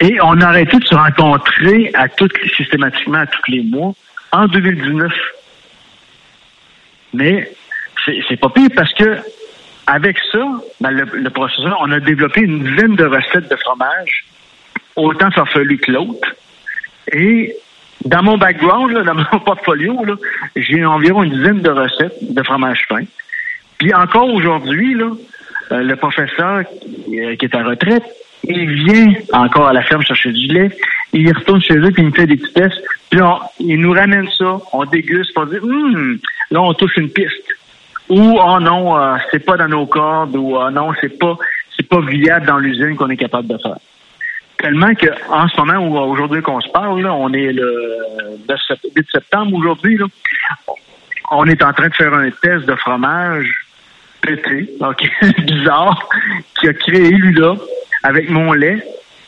Et 0.00 0.18
on 0.22 0.40
a 0.40 0.46
arrêté 0.46 0.78
de 0.78 0.84
se 0.84 0.94
rencontrer 0.94 1.90
à 1.94 2.06
systématiquement 2.56 3.18
à 3.18 3.26
tous 3.26 3.50
les 3.50 3.62
mois 3.62 3.92
en 4.32 4.46
2019. 4.46 5.12
Mais 7.14 7.50
c'est 8.28 8.36
pas 8.36 8.48
pire 8.48 8.68
parce 8.74 8.92
que 8.94 9.18
avec 9.88 10.18
ça, 10.30 10.46
ben, 10.80 10.90
le, 10.90 11.04
le 11.14 11.30
on 11.80 11.90
a 11.90 12.00
développé 12.00 12.42
une 12.42 12.62
dizaine 12.62 12.94
de 12.94 13.06
recettes 13.06 13.50
de 13.50 13.56
fromage 13.56 14.26
autant 14.96 15.30
farfelu 15.30 15.78
que 15.78 15.90
l'autre. 15.90 16.28
Et 17.12 17.54
dans 18.04 18.22
mon 18.22 18.36
background, 18.36 18.92
dans 19.06 19.14
mon 19.14 19.40
portfolio, 19.40 19.96
j'ai 20.56 20.84
environ 20.84 21.22
une 21.22 21.32
dizaine 21.32 21.60
de 21.62 21.70
recettes 21.70 22.18
de 22.20 22.42
fromage 22.42 22.84
fin. 22.88 23.02
Puis 23.78 23.94
encore 23.94 24.28
aujourd'hui, 24.28 24.94
euh, 25.00 25.82
le 25.82 25.96
professeur 25.96 26.58
euh, 26.58 27.36
qui 27.36 27.44
est 27.46 27.54
à 27.54 27.64
retraite, 27.64 28.04
il 28.44 28.68
vient 28.84 29.14
encore 29.32 29.68
à 29.68 29.72
la 29.72 29.82
ferme 29.82 30.02
chercher 30.02 30.32
du 30.32 30.48
lait, 30.48 30.70
il 31.14 31.32
retourne 31.32 31.62
chez 31.62 31.76
eux, 31.76 31.90
puis 31.90 32.02
il 32.02 32.08
me 32.08 32.12
fait 32.12 32.26
des 32.26 32.36
petits 32.36 32.52
tests, 32.52 32.82
puis 33.08 33.20
il 33.60 33.80
nous 33.80 33.92
ramène 33.92 34.28
ça, 34.36 34.58
on 34.72 34.84
déguste, 34.84 35.32
pour 35.34 35.46
dire, 35.46 35.62
hum, 35.62 36.18
là, 36.50 36.60
on 36.60 36.74
touche 36.74 36.96
une 36.98 37.10
piste. 37.10 37.57
Ou, 38.08 38.38
oh 38.40 38.60
non, 38.60 38.98
euh, 38.98 39.16
c'est 39.30 39.44
pas 39.44 39.56
dans 39.56 39.68
nos 39.68 39.86
cordes, 39.86 40.34
ou, 40.36 40.56
oh 40.56 40.70
non, 40.70 40.92
c'est 41.00 41.18
pas, 41.18 41.36
c'est 41.76 41.86
pas 41.86 42.00
viable 42.00 42.46
dans 42.46 42.58
l'usine 42.58 42.96
qu'on 42.96 43.10
est 43.10 43.16
capable 43.16 43.48
de 43.48 43.58
faire. 43.58 43.76
Tellement 44.56 44.92
qu'en 44.94 45.46
ce 45.48 45.56
moment, 45.60 45.86
où 45.86 45.96
aujourd'hui 45.98 46.42
qu'on 46.42 46.60
se 46.60 46.68
parle, 46.70 47.06
on 47.06 47.32
est 47.32 47.52
le 47.52 47.98
8 48.48 49.06
septembre 49.12 49.54
aujourd'hui, 49.54 49.98
on 51.30 51.46
est 51.46 51.62
en 51.62 51.72
train 51.72 51.88
de 51.88 51.94
faire 51.94 52.12
un 52.14 52.30
test 52.30 52.66
de 52.66 52.74
fromage 52.74 53.68
pété, 54.20 54.68
ok, 54.80 55.10
bizarre, 55.38 56.08
qui 56.58 56.68
a 56.68 56.72
créé 56.72 57.10
lui 57.10 57.34
là, 57.34 57.54
avec 58.02 58.30
mon 58.30 58.52
lait, 58.52 58.82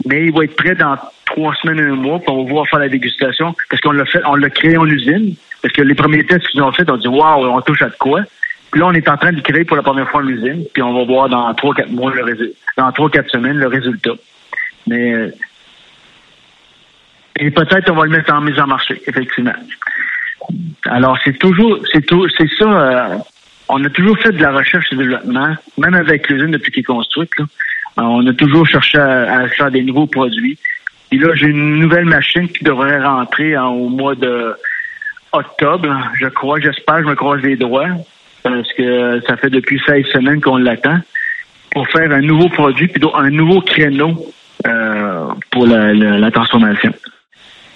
mais 0.07 0.27
il 0.27 0.33
va 0.33 0.45
être 0.45 0.57
prêt 0.57 0.75
dans 0.75 0.97
trois 1.27 1.55
semaines, 1.57 1.81
un 1.81 1.95
mois, 1.95 2.19
pour 2.19 2.45
pouvoir 2.47 2.67
faire 2.69 2.81
la 2.81 2.89
dégustation, 2.89 3.55
parce 3.69 3.81
qu'on 3.83 3.93
l'a 3.93 4.05
fait, 4.07 4.21
on 4.27 4.35
l'a 4.35 4.51
créé 4.51 4.77
en 4.77 4.87
usine, 4.87 5.37
parce 5.63 5.73
que 5.75 5.83
les 5.83 5.95
premiers 5.95 6.25
tests 6.25 6.49
qu'ils 6.49 6.63
ont 6.63 6.73
fait, 6.73 6.91
on 6.91 6.97
dit 6.97 7.09
waouh, 7.09 7.47
on 7.47 7.61
touche 7.61 7.83
à 7.83 7.89
de 7.89 7.97
quoi. 7.99 8.23
Puis 8.71 8.81
là, 8.81 8.87
on 8.87 8.93
est 8.93 9.09
en 9.09 9.17
train 9.17 9.33
de 9.33 9.41
créer 9.41 9.65
pour 9.65 9.77
la 9.77 9.83
première 9.83 10.09
fois 10.09 10.23
en 10.23 10.29
usine, 10.29 10.65
puis 10.73 10.83
on 10.83 10.95
va 10.95 11.05
voir 11.05 11.29
dans 11.29 11.53
trois, 11.55 11.75
quatre 11.75 11.91
mois 11.91 12.13
le 12.15 12.23
résultat, 12.23 12.59
dans 12.77 12.93
trois, 12.93 13.11
quatre 13.11 13.31
semaines 13.31 13.57
le 13.57 13.67
résultat. 13.67 14.13
Mais 14.87 15.13
euh, 15.13 15.35
et 17.39 17.51
peut-être 17.51 17.91
on 17.91 17.95
va 17.95 18.05
le 18.05 18.11
mettre 18.11 18.33
en 18.33 18.41
mise 18.41 18.59
en 18.61 18.67
marché, 18.67 19.01
effectivement. 19.07 19.55
Alors 20.85 21.19
c'est 21.25 21.39
toujours, 21.39 21.79
c'est 21.93 22.05
tout, 22.05 22.29
c'est 22.37 22.51
ça. 22.59 22.65
Euh, 22.65 23.19
on 23.69 23.85
a 23.85 23.91
toujours 23.91 24.19
fait 24.19 24.33
de 24.33 24.43
la 24.43 24.53
recherche 24.53 24.93
et 24.93 24.97
développement, 24.97 25.57
même 25.79 25.95
avec 25.95 26.29
l'usine 26.29 26.51
depuis 26.51 26.71
qu'il 26.71 26.81
est 26.81 26.85
construite. 26.85 27.31
Là, 27.39 27.47
on 27.97 28.27
a 28.27 28.33
toujours 28.33 28.67
cherché 28.67 28.99
à, 28.99 29.49
faire 29.49 29.71
des 29.71 29.83
nouveaux 29.83 30.07
produits. 30.07 30.59
Et 31.13 31.19
là, 31.19 31.35
j'ai 31.35 31.47
une 31.47 31.79
nouvelle 31.79 32.05
machine 32.05 32.49
qui 32.49 32.63
devrait 32.65 33.03
rentrer 33.03 33.57
au 33.59 33.89
mois 33.89 34.15
de 34.15 34.55
octobre, 35.33 35.89
je 36.19 36.27
crois, 36.27 36.61
j'espère, 36.61 36.99
je 36.99 37.05
me 37.05 37.15
croise 37.15 37.41
les 37.43 37.57
doigts, 37.57 37.89
parce 38.43 38.73
que 38.73 39.21
ça 39.27 39.37
fait 39.37 39.51
depuis 39.51 39.81
16 39.87 40.07
semaines 40.07 40.41
qu'on 40.41 40.57
l'attend, 40.57 40.99
pour 41.71 41.89
faire 41.89 42.11
un 42.11 42.21
nouveau 42.21 42.49
produit, 42.49 42.89
puis 42.89 43.03
un 43.15 43.31
nouveau 43.31 43.61
créneau 43.61 44.33
euh, 44.67 45.29
pour 45.51 45.67
la, 45.67 46.31
transformation. 46.31 46.93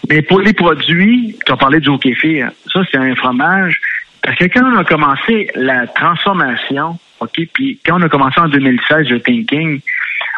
Mais 0.08 0.22
pour 0.22 0.40
les 0.40 0.52
produits, 0.52 1.36
tu 1.46 1.52
as 1.52 1.56
parlé 1.56 1.80
du 1.80 1.96
kéfir, 1.98 2.50
ça 2.72 2.80
c'est 2.90 2.98
un 2.98 3.14
fromage. 3.14 3.80
Parce 4.22 4.36
que 4.36 4.44
quand 4.44 4.64
on 4.64 4.78
a 4.78 4.84
commencé 4.84 5.48
la 5.54 5.86
transformation, 5.86 6.98
OK, 7.20 7.40
puis 7.52 7.78
quand 7.84 8.00
on 8.00 8.02
a 8.02 8.08
commencé 8.08 8.40
en 8.40 8.48
2016 8.48 9.08
le 9.08 9.20
thinking, 9.20 9.80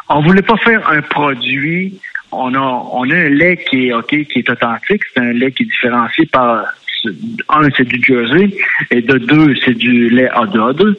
on 0.08 0.20
voulait 0.20 0.42
pas 0.42 0.56
faire 0.56 0.88
un 0.88 1.02
produit. 1.02 1.98
On 2.32 2.54
a, 2.54 2.58
on 2.58 3.08
a 3.10 3.14
un 3.14 3.28
lait 3.28 3.56
qui 3.56 3.88
est 3.88 3.92
OK, 3.92 4.08
qui 4.08 4.38
est 4.38 4.50
authentique. 4.50 5.02
C'est 5.14 5.20
un 5.20 5.32
lait 5.32 5.52
qui 5.52 5.62
est 5.62 5.66
différencié 5.66 6.26
par 6.26 6.66
un, 7.48 7.68
c'est 7.76 7.86
du 7.86 8.02
Jersey, 8.02 8.56
et 8.90 9.02
de 9.02 9.18
deux, 9.18 9.54
c'est 9.64 9.76
du 9.76 10.08
lait 10.10 10.28
A2A2. 10.28 10.96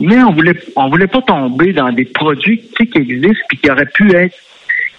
Mais 0.00 0.22
on 0.22 0.32
voulait, 0.32 0.58
on 0.76 0.88
voulait 0.88 1.08
pas 1.08 1.22
tomber 1.22 1.72
dans 1.72 1.90
des 1.90 2.04
produits 2.04 2.60
qui 2.76 2.88
existent 2.94 3.44
puis 3.48 3.58
qui 3.58 3.70
auraient 3.70 3.86
pu 3.92 4.14
être 4.14 4.36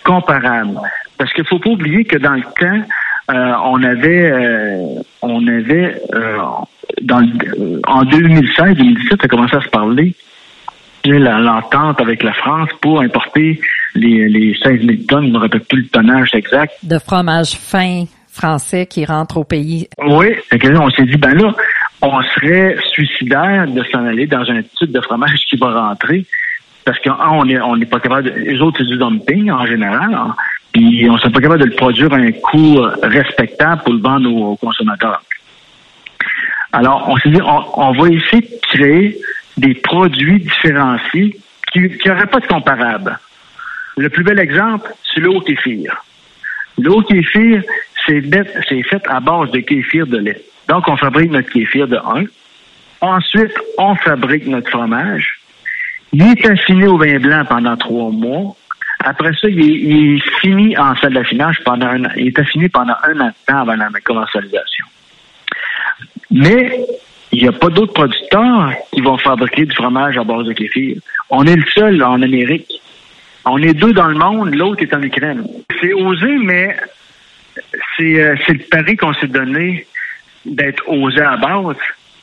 comparable. 0.04 0.78
Parce 1.18 1.32
qu'il 1.34 1.46
faut 1.46 1.60
pas 1.60 1.70
oublier 1.70 2.04
que 2.04 2.18
dans 2.18 2.34
le 2.34 2.42
temps, 2.42 2.86
euh, 3.32 3.54
on 3.64 3.84
avait, 3.84 4.32
euh, 4.32 5.02
on 5.22 5.48
avait 5.48 6.02
euh, 6.14 6.38
en 7.88 8.04
2016-2017, 8.04 9.10
ça 9.10 9.16
a 9.22 9.28
commencé 9.28 9.56
à 9.56 9.62
se 9.62 9.70
parler 9.70 10.16
l'entente 11.06 12.02
avec 12.02 12.24
la 12.24 12.34
France 12.34 12.70
pour 12.82 13.02
importer 13.02 13.60
les, 13.96 14.28
les 14.28 14.56
16 14.62 14.82
000 14.82 14.92
tonnes, 15.08 15.24
je 15.24 15.28
ne 15.30 15.34
me 15.34 15.38
rappelle 15.40 15.62
plus 15.62 15.84
le 15.84 15.88
tonnage 15.88 16.34
exact. 16.34 16.74
De 16.84 17.00
fromage 17.00 17.54
fin 17.54 18.06
français 18.40 18.86
qui 18.86 19.06
rentre 19.06 19.38
au 19.38 19.44
pays. 19.44 19.88
Oui, 19.98 20.28
on 20.52 20.90
s'est 20.92 21.04
dit, 21.04 21.18
ben 21.18 21.34
là, 21.36 21.54
on 22.02 22.22
serait 22.22 22.78
suicidaire 22.92 23.68
de 23.68 23.84
s'en 23.92 24.06
aller 24.06 24.28
dans 24.28 24.50
un 24.50 24.62
type 24.62 24.92
de 24.92 25.02
fromage 25.02 25.46
qui 25.48 25.58
va 25.58 25.90
rentrer 25.90 26.26
parce 26.86 27.00
qu'on 27.00 27.46
n'est 27.46 27.60
on 27.60 27.76
n'est 27.76 27.86
pas 27.86 28.00
capable, 28.00 28.32
de, 28.32 28.40
les 28.40 28.60
autres, 28.62 28.80
c'est 28.80 28.86
du 28.86 28.98
dumping 28.98 29.52
en 29.52 29.66
général, 29.66 30.14
hein. 30.14 30.36
puis 30.72 31.08
on 31.10 31.14
ne 31.14 31.20
pas 31.20 31.42
capable 31.42 31.60
de 31.60 31.66
le 31.66 31.76
produire 31.76 32.12
à 32.14 32.18
un 32.18 32.32
coût 32.32 32.80
euh, 32.80 32.96
respectable 33.04 33.84
pour 33.84 33.94
le 33.94 34.00
vendre 34.00 34.34
aux, 34.34 34.56
consommateurs. 34.56 35.22
Alors, 36.72 37.08
on 37.10 37.18
s'est 37.18 37.30
dit, 37.30 37.42
on, 37.42 37.92
va 37.92 38.10
essayer 38.10 38.42
de 38.42 38.60
créer 38.62 39.20
des 39.58 39.74
produits 39.74 40.40
différenciés 40.40 41.38
qui 41.72 41.82
n'auraient 42.06 42.28
pas 42.28 42.40
de 42.40 42.48
comparable. 42.48 43.20
Le 43.98 44.10
plus 44.10 44.24
bel 44.24 44.40
exemple, 44.40 44.92
c'est 45.14 45.20
l'eau 45.20 45.42
kéfir. 45.42 46.04
L'eau 46.82 47.02
kéfir, 47.02 47.64
c'est 48.06 48.22
fait 48.84 49.08
à 49.08 49.20
base 49.20 49.52
de 49.52 49.60
kéfir 49.60 50.08
de 50.08 50.18
lait. 50.18 50.42
Donc, 50.68 50.88
on 50.88 50.98
fabrique 50.98 51.32
notre 51.32 51.50
kéfir 51.50 51.88
de 51.88 51.98
1. 51.98 52.26
Ensuite, 53.02 53.54
on 53.78 53.96
fabrique 53.96 54.46
notre 54.48 54.70
fromage. 54.70 55.40
Il 56.12 56.24
est 56.24 56.46
affiné 56.46 56.88
au 56.88 56.98
vin 56.98 57.20
blanc 57.20 57.44
pendant 57.48 57.78
trois 57.78 58.10
mois. 58.12 58.56
Après 59.04 59.32
ça, 59.40 59.48
il 59.48 60.16
est, 60.16 60.40
fini 60.42 60.78
en 60.78 60.96
salle 60.96 61.14
d'affinage 61.14 61.58
pendant 61.64 61.88
un 61.88 62.06
an. 62.06 62.10
Il 62.18 62.28
est 62.28 62.40
affiné 62.40 62.68
pendant 62.70 62.96
un 63.04 63.20
an 63.22 63.32
temps 63.48 63.60
avant 63.60 63.76
la 63.76 63.90
commercialisation. 64.04 64.86
Mais 66.32 66.86
il 67.32 67.44
n'y 67.44 67.48
a 67.48 67.52
pas 67.52 67.70
d'autres 67.70 67.94
producteurs 67.94 68.74
qui 68.92 69.02
vont 69.02 69.18
fabriquer 69.18 69.66
du 69.66 69.76
fromage 69.76 70.18
à 70.18 70.24
base 70.24 70.46
de 70.46 70.54
kéfir. 70.54 70.98
On 71.30 71.46
est 71.46 71.56
le 71.56 71.66
seul 71.74 72.04
en 72.04 72.22
Amérique. 72.22 72.82
On 73.46 73.62
est 73.62 73.74
deux 73.74 73.94
dans 73.94 74.08
le 74.08 74.16
monde, 74.16 74.54
l'autre 74.54 74.82
est 74.84 74.94
en 74.94 75.02
Ukraine. 75.02 75.46
C'est 75.82 75.94
osé, 75.94 76.38
mais 76.44 76.76
c'est 77.98 78.22
euh, 78.22 78.36
le 78.48 78.70
pari 78.70 78.98
qu'on 78.98 79.14
s'est 79.14 79.28
donné 79.28 79.88
d'être 80.46 80.84
osé 80.88 81.22
à 81.22 81.38
base. 81.38 81.78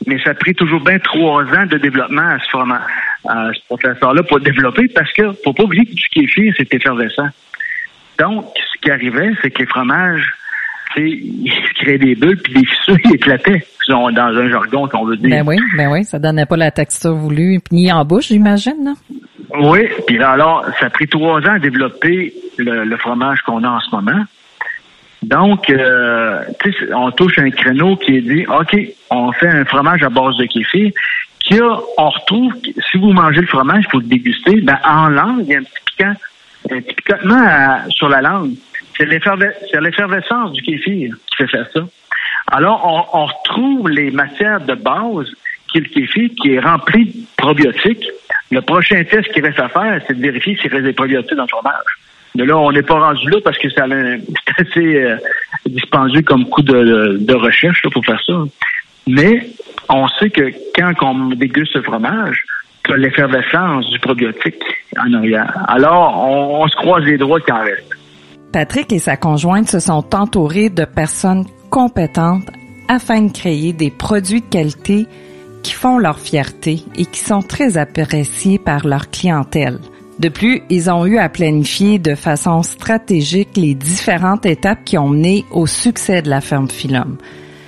Mais 0.05 0.19
ça 0.23 0.29
a 0.29 0.33
pris 0.35 0.53
toujours 0.53 0.81
bien 0.81 0.99
trois 0.99 1.43
ans 1.43 1.65
de 1.65 1.77
développement 1.77 2.21
à 2.21 2.39
ce, 2.39 2.49
fromage, 2.49 2.81
à 3.27 3.49
ce 3.53 3.59
professeur-là 3.65 4.23
pour 4.23 4.39
développer 4.39 4.87
parce 4.89 5.11
que 5.11 5.33
faut 5.43 5.53
pas 5.53 5.63
oublier 5.63 5.85
que 5.85 5.95
du 5.95 6.07
kéfir, 6.09 6.53
c'est 6.55 6.71
effervescent. 6.73 7.29
Donc, 8.19 8.45
ce 8.55 8.79
qui 8.79 8.91
arrivait, 8.91 9.31
c'est 9.41 9.51
que 9.51 9.59
les 9.59 9.65
fromages, 9.65 10.33
ils 11.01 11.51
créaient 11.75 11.97
des 11.97 12.15
bulles 12.15 12.39
puis 12.41 12.53
des 12.53 12.65
fissures, 12.65 12.97
ils 13.05 13.15
éclataient 13.15 13.63
dans 13.89 14.37
un 14.37 14.49
jargon 14.49 14.87
qu'on 14.87 15.05
veut 15.05 15.17
dire. 15.17 15.29
Ben 15.29 15.43
oui, 15.47 15.57
ben 15.75 15.91
oui, 15.91 16.03
ça 16.03 16.19
donnait 16.19 16.45
pas 16.45 16.57
la 16.57 16.71
texture 16.71 17.13
voulue, 17.13 17.59
ni 17.71 17.91
en 17.91 18.03
bouche, 18.05 18.27
j'imagine, 18.27 18.95
Oui, 19.59 19.87
puis 20.05 20.21
alors, 20.21 20.65
ça 20.79 20.87
a 20.87 20.89
pris 20.89 21.07
trois 21.07 21.39
ans 21.41 21.53
à 21.53 21.59
développer 21.59 22.33
le, 22.57 22.97
fromage 22.97 23.41
qu'on 23.41 23.63
a 23.63 23.69
en 23.69 23.79
ce 23.79 23.95
moment. 23.95 24.23
Donc, 25.23 25.69
euh, 25.69 26.43
on 26.93 27.11
touche 27.11 27.39
un 27.39 27.49
créneau 27.49 27.95
qui 27.95 28.17
est 28.17 28.21
dit, 28.21 28.45
OK, 28.47 28.77
on 29.09 29.31
fait 29.31 29.49
un 29.49 29.65
fromage 29.65 30.03
à 30.03 30.09
base 30.09 30.37
de 30.37 30.45
kéfir, 30.45 30.91
qui 31.39 31.59
a, 31.59 31.77
on 31.97 32.09
retrouve, 32.09 32.53
si 32.63 32.97
vous 32.97 33.13
mangez 33.13 33.41
le 33.41 33.47
fromage, 33.47 33.85
il 33.87 33.91
faut 33.91 33.99
le 33.99 34.05
déguster, 34.05 34.61
ben, 34.61 34.77
en 34.83 35.07
langue, 35.07 35.43
il 35.43 35.49
y 35.49 35.55
a 35.55 35.59
un 35.59 35.63
petit 35.63 35.81
piquant, 35.85 36.13
un 36.71 36.81
petit 36.81 36.95
piquantement 36.95 37.45
sur 37.89 38.09
la 38.09 38.21
langue. 38.21 38.51
C'est 38.97 39.05
l'effervescence 39.05 40.53
du 40.53 40.61
kéfir 40.61 41.13
qui 41.27 41.35
fait 41.35 41.47
faire 41.47 41.67
ça. 41.73 41.81
Alors, 42.47 43.09
on, 43.13 43.25
retrouve 43.25 43.89
les 43.89 44.09
matières 44.09 44.61
de 44.61 44.73
base 44.73 45.27
qui 45.67 45.79
est 45.79 45.81
le 45.81 45.89
kéfir, 45.89 46.29
qui 46.41 46.53
est 46.53 46.59
rempli 46.59 47.05
de 47.05 47.13
probiotiques. 47.35 48.09
Le 48.51 48.61
prochain 48.61 49.03
test 49.03 49.31
qu'il 49.33 49.45
reste 49.45 49.59
à 49.59 49.67
faire, 49.67 50.01
c'est 50.07 50.13
de 50.13 50.21
vérifier 50.21 50.57
s'il 50.57 50.71
reste 50.71 50.85
des 50.85 50.93
probiotiques 50.93 51.35
dans 51.35 51.43
le 51.43 51.49
fromage. 51.49 51.99
De 52.35 52.43
là, 52.43 52.57
on 52.57 52.71
n'est 52.71 52.83
pas 52.83 52.99
rendu 52.99 53.29
là 53.29 53.37
parce 53.43 53.57
que 53.57 53.69
c'est 53.75 53.81
assez 53.81 54.95
euh, 54.95 55.17
dispendieux 55.65 56.21
comme 56.21 56.47
coût 56.47 56.61
de, 56.61 57.33
recherche 57.33 57.81
pour 57.81 58.05
faire 58.05 58.21
ça. 58.25 58.33
Mais 59.07 59.49
on 59.89 60.07
sait 60.07 60.29
que 60.29 60.51
quand 60.75 60.93
on 61.01 61.29
déguste 61.29 61.73
ce 61.73 61.81
fromage, 61.81 62.43
l'effervescence 62.95 63.89
du 63.89 63.99
probiotique 63.99 64.63
en 64.97 65.13
arrière. 65.13 65.53
Alors, 65.67 66.25
on, 66.25 66.63
on 66.63 66.67
se 66.67 66.75
croise 66.77 67.03
les 67.03 67.17
droits 67.17 67.41
qui 67.41 67.51
en 67.51 67.63
restent. 67.63 67.96
Patrick 68.51 68.91
et 68.93 68.99
sa 68.99 69.17
conjointe 69.17 69.69
se 69.69 69.79
sont 69.79 70.15
entourés 70.15 70.69
de 70.69 70.85
personnes 70.85 71.45
compétentes 71.69 72.49
afin 72.87 73.21
de 73.21 73.31
créer 73.31 73.73
des 73.73 73.91
produits 73.91 74.41
de 74.41 74.45
qualité 74.45 75.07
qui 75.63 75.73
font 75.73 75.97
leur 75.97 76.19
fierté 76.19 76.83
et 76.95 77.05
qui 77.05 77.19
sont 77.19 77.41
très 77.41 77.77
appréciés 77.77 78.57
par 78.57 78.87
leur 78.87 79.09
clientèle. 79.09 79.79
De 80.19 80.29
plus, 80.29 80.63
ils 80.69 80.89
ont 80.89 81.05
eu 81.05 81.17
à 81.17 81.29
planifier 81.29 81.99
de 81.99 82.15
façon 82.15 82.63
stratégique 82.63 83.55
les 83.55 83.75
différentes 83.75 84.45
étapes 84.45 84.83
qui 84.83 84.97
ont 84.97 85.09
mené 85.09 85.45
au 85.51 85.67
succès 85.67 86.21
de 86.21 86.29
la 86.29 86.41
ferme 86.41 86.69
Philum. 86.69 87.17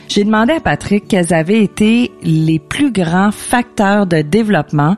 J'ai 0.07 0.23
demandé 0.23 0.53
à 0.53 0.59
Patrick 0.59 1.07
quels 1.07 1.33
avaient 1.33 1.63
été 1.63 2.11
les 2.23 2.57
plus 2.57 2.91
grands 2.91 3.31
facteurs 3.31 4.07
de 4.07 4.23
développement 4.23 4.95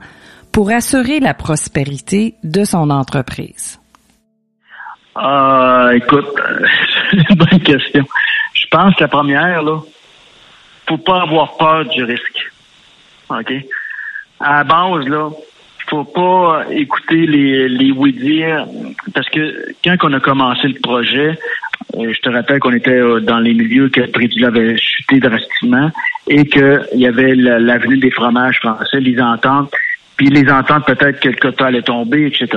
pour 0.53 0.71
assurer 0.71 1.19
la 1.19 1.33
prospérité 1.33 2.35
de 2.43 2.63
son 2.63 2.89
entreprise. 2.89 3.80
Ah, 5.15 5.91
écoute, 5.93 6.27
c'est 7.11 7.29
une 7.29 7.35
bonne 7.35 7.59
question. 7.59 8.05
Je 8.53 8.65
pense 8.69 8.95
que 8.95 9.01
la 9.01 9.07
première, 9.07 9.63
là, 9.63 9.79
faut 10.87 10.97
pas 10.97 11.21
avoir 11.21 11.57
peur 11.57 11.85
du 11.85 12.03
risque. 12.03 12.51
OK? 13.29 13.53
À 14.39 14.57
la 14.57 14.63
base, 14.63 15.07
là, 15.07 15.29
faut 15.87 16.03
pas 16.05 16.63
écouter 16.69 17.25
les, 17.25 17.67
les 17.67 17.91
oui-dire, 17.91 18.65
parce 19.13 19.29
que 19.29 19.73
quand 19.83 19.97
on 20.03 20.13
a 20.13 20.19
commencé 20.19 20.67
le 20.69 20.79
projet, 20.79 21.37
euh, 21.97 22.13
je 22.13 22.21
te 22.21 22.29
rappelle 22.29 22.59
qu'on 22.59 22.73
était 22.73 22.91
euh, 22.91 23.19
dans 23.19 23.39
les 23.39 23.53
milieux 23.53 23.89
que 23.89 24.01
le 24.01 24.07
prix 24.07 24.27
du 24.29 24.45
avait 24.45 24.77
chuté 24.77 25.19
drastiquement 25.19 25.91
et 26.29 26.45
qu'il 26.45 26.87
y 26.93 27.05
avait 27.05 27.35
l'avenue 27.35 27.97
des 27.97 28.11
fromages 28.11 28.59
français, 28.59 28.99
les 29.01 29.19
ententes, 29.19 29.73
puis 30.15 30.27
les 30.29 30.49
ententes 30.49 30.85
peut-être 30.85 31.19
que 31.19 31.29
le 31.29 31.35
quota 31.35 31.65
allait 31.65 31.81
tomber, 31.81 32.27
etc. 32.27 32.47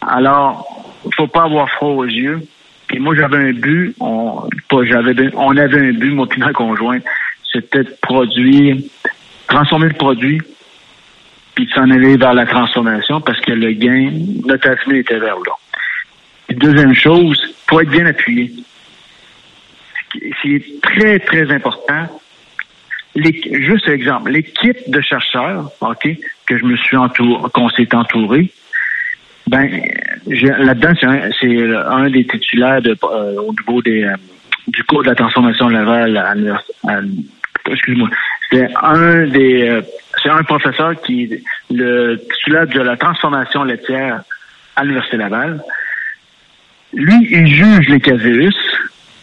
Alors, 0.00 0.93
faut 1.16 1.26
pas 1.26 1.44
avoir 1.44 1.68
froid 1.70 1.90
aux 1.90 2.04
yeux. 2.04 2.40
Et 2.92 2.98
moi, 2.98 3.14
j'avais 3.14 3.38
un 3.38 3.52
but, 3.52 3.94
on, 3.98 4.46
avait 4.80 5.88
un 5.88 5.92
but, 5.92 6.10
mon 6.12 6.26
client 6.26 6.52
conjoint, 6.52 6.98
c'était 7.50 7.84
de 7.84 7.96
produire, 8.02 8.76
transformer 9.48 9.88
le 9.88 9.94
produit, 9.94 10.40
puis 11.54 11.66
de 11.66 11.70
s'en 11.72 11.90
aller 11.90 12.16
vers 12.16 12.34
la 12.34 12.46
transformation 12.46 13.20
parce 13.20 13.40
que 13.40 13.52
le 13.52 13.72
gain, 13.72 14.10
notre 14.44 14.68
avenir 14.68 14.96
était 14.96 15.18
vers 15.18 15.36
là. 15.36 15.52
deuxième 16.50 16.94
chose, 16.94 17.40
faut 17.68 17.80
être 17.80 17.90
bien 17.90 18.06
appuyé. 18.06 18.52
C'est 20.42 20.62
très, 20.82 21.18
très 21.18 21.50
important. 21.50 22.20
Juste 23.16 23.88
exemple, 23.88 24.30
l'équipe 24.30 24.88
de 24.88 25.00
chercheurs, 25.00 25.70
OK, 25.80 26.08
que 26.46 26.58
je 26.58 26.64
me 26.64 26.76
suis 26.76 26.96
entouré, 26.96 27.50
qu'on 27.52 27.68
s'est 27.70 27.94
entouré, 27.94 28.52
ben, 29.46 29.68
là-dedans, 30.26 30.92
c'est 31.40 31.74
un, 31.74 32.10
des 32.10 32.26
titulaires 32.26 32.80
de, 32.80 32.96
euh, 33.02 33.36
au 33.40 33.52
niveau 33.52 33.82
des, 33.82 34.04
euh, 34.04 34.14
du 34.68 34.82
cours 34.84 35.02
de 35.02 35.08
la 35.08 35.14
transformation 35.14 35.68
Laval 35.68 36.16
à, 36.16 36.34
à, 36.88 37.00
excuse-moi. 37.70 38.08
C'est 38.50 38.68
un 38.82 39.26
des 39.26 39.68
euh, 39.68 39.82
c'est 40.22 40.30
un 40.30 40.42
professeur 40.44 41.00
qui 41.02 41.30
le 41.70 42.16
titulaire 42.16 42.66
de 42.66 42.80
la 42.80 42.96
transformation 42.96 43.64
laitière 43.64 44.22
à 44.76 44.82
l'Université 44.82 45.18
Laval. 45.18 45.62
Lui, 46.94 47.28
il 47.30 47.46
juge 47.48 47.88
les 47.88 48.00
caséus. 48.00 48.56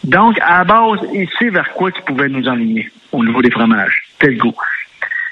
Donc, 0.04 0.38
à 0.40 0.58
la 0.58 0.64
base, 0.64 1.00
il 1.14 1.28
sait 1.38 1.48
vers 1.48 1.72
quoi 1.72 1.90
il 1.96 2.02
pouvait 2.02 2.28
nous 2.28 2.46
enligner 2.48 2.90
au 3.12 3.24
niveau 3.24 3.40
des 3.40 3.50
fromages, 3.50 4.02
tel 4.18 4.36
goût. 4.36 4.54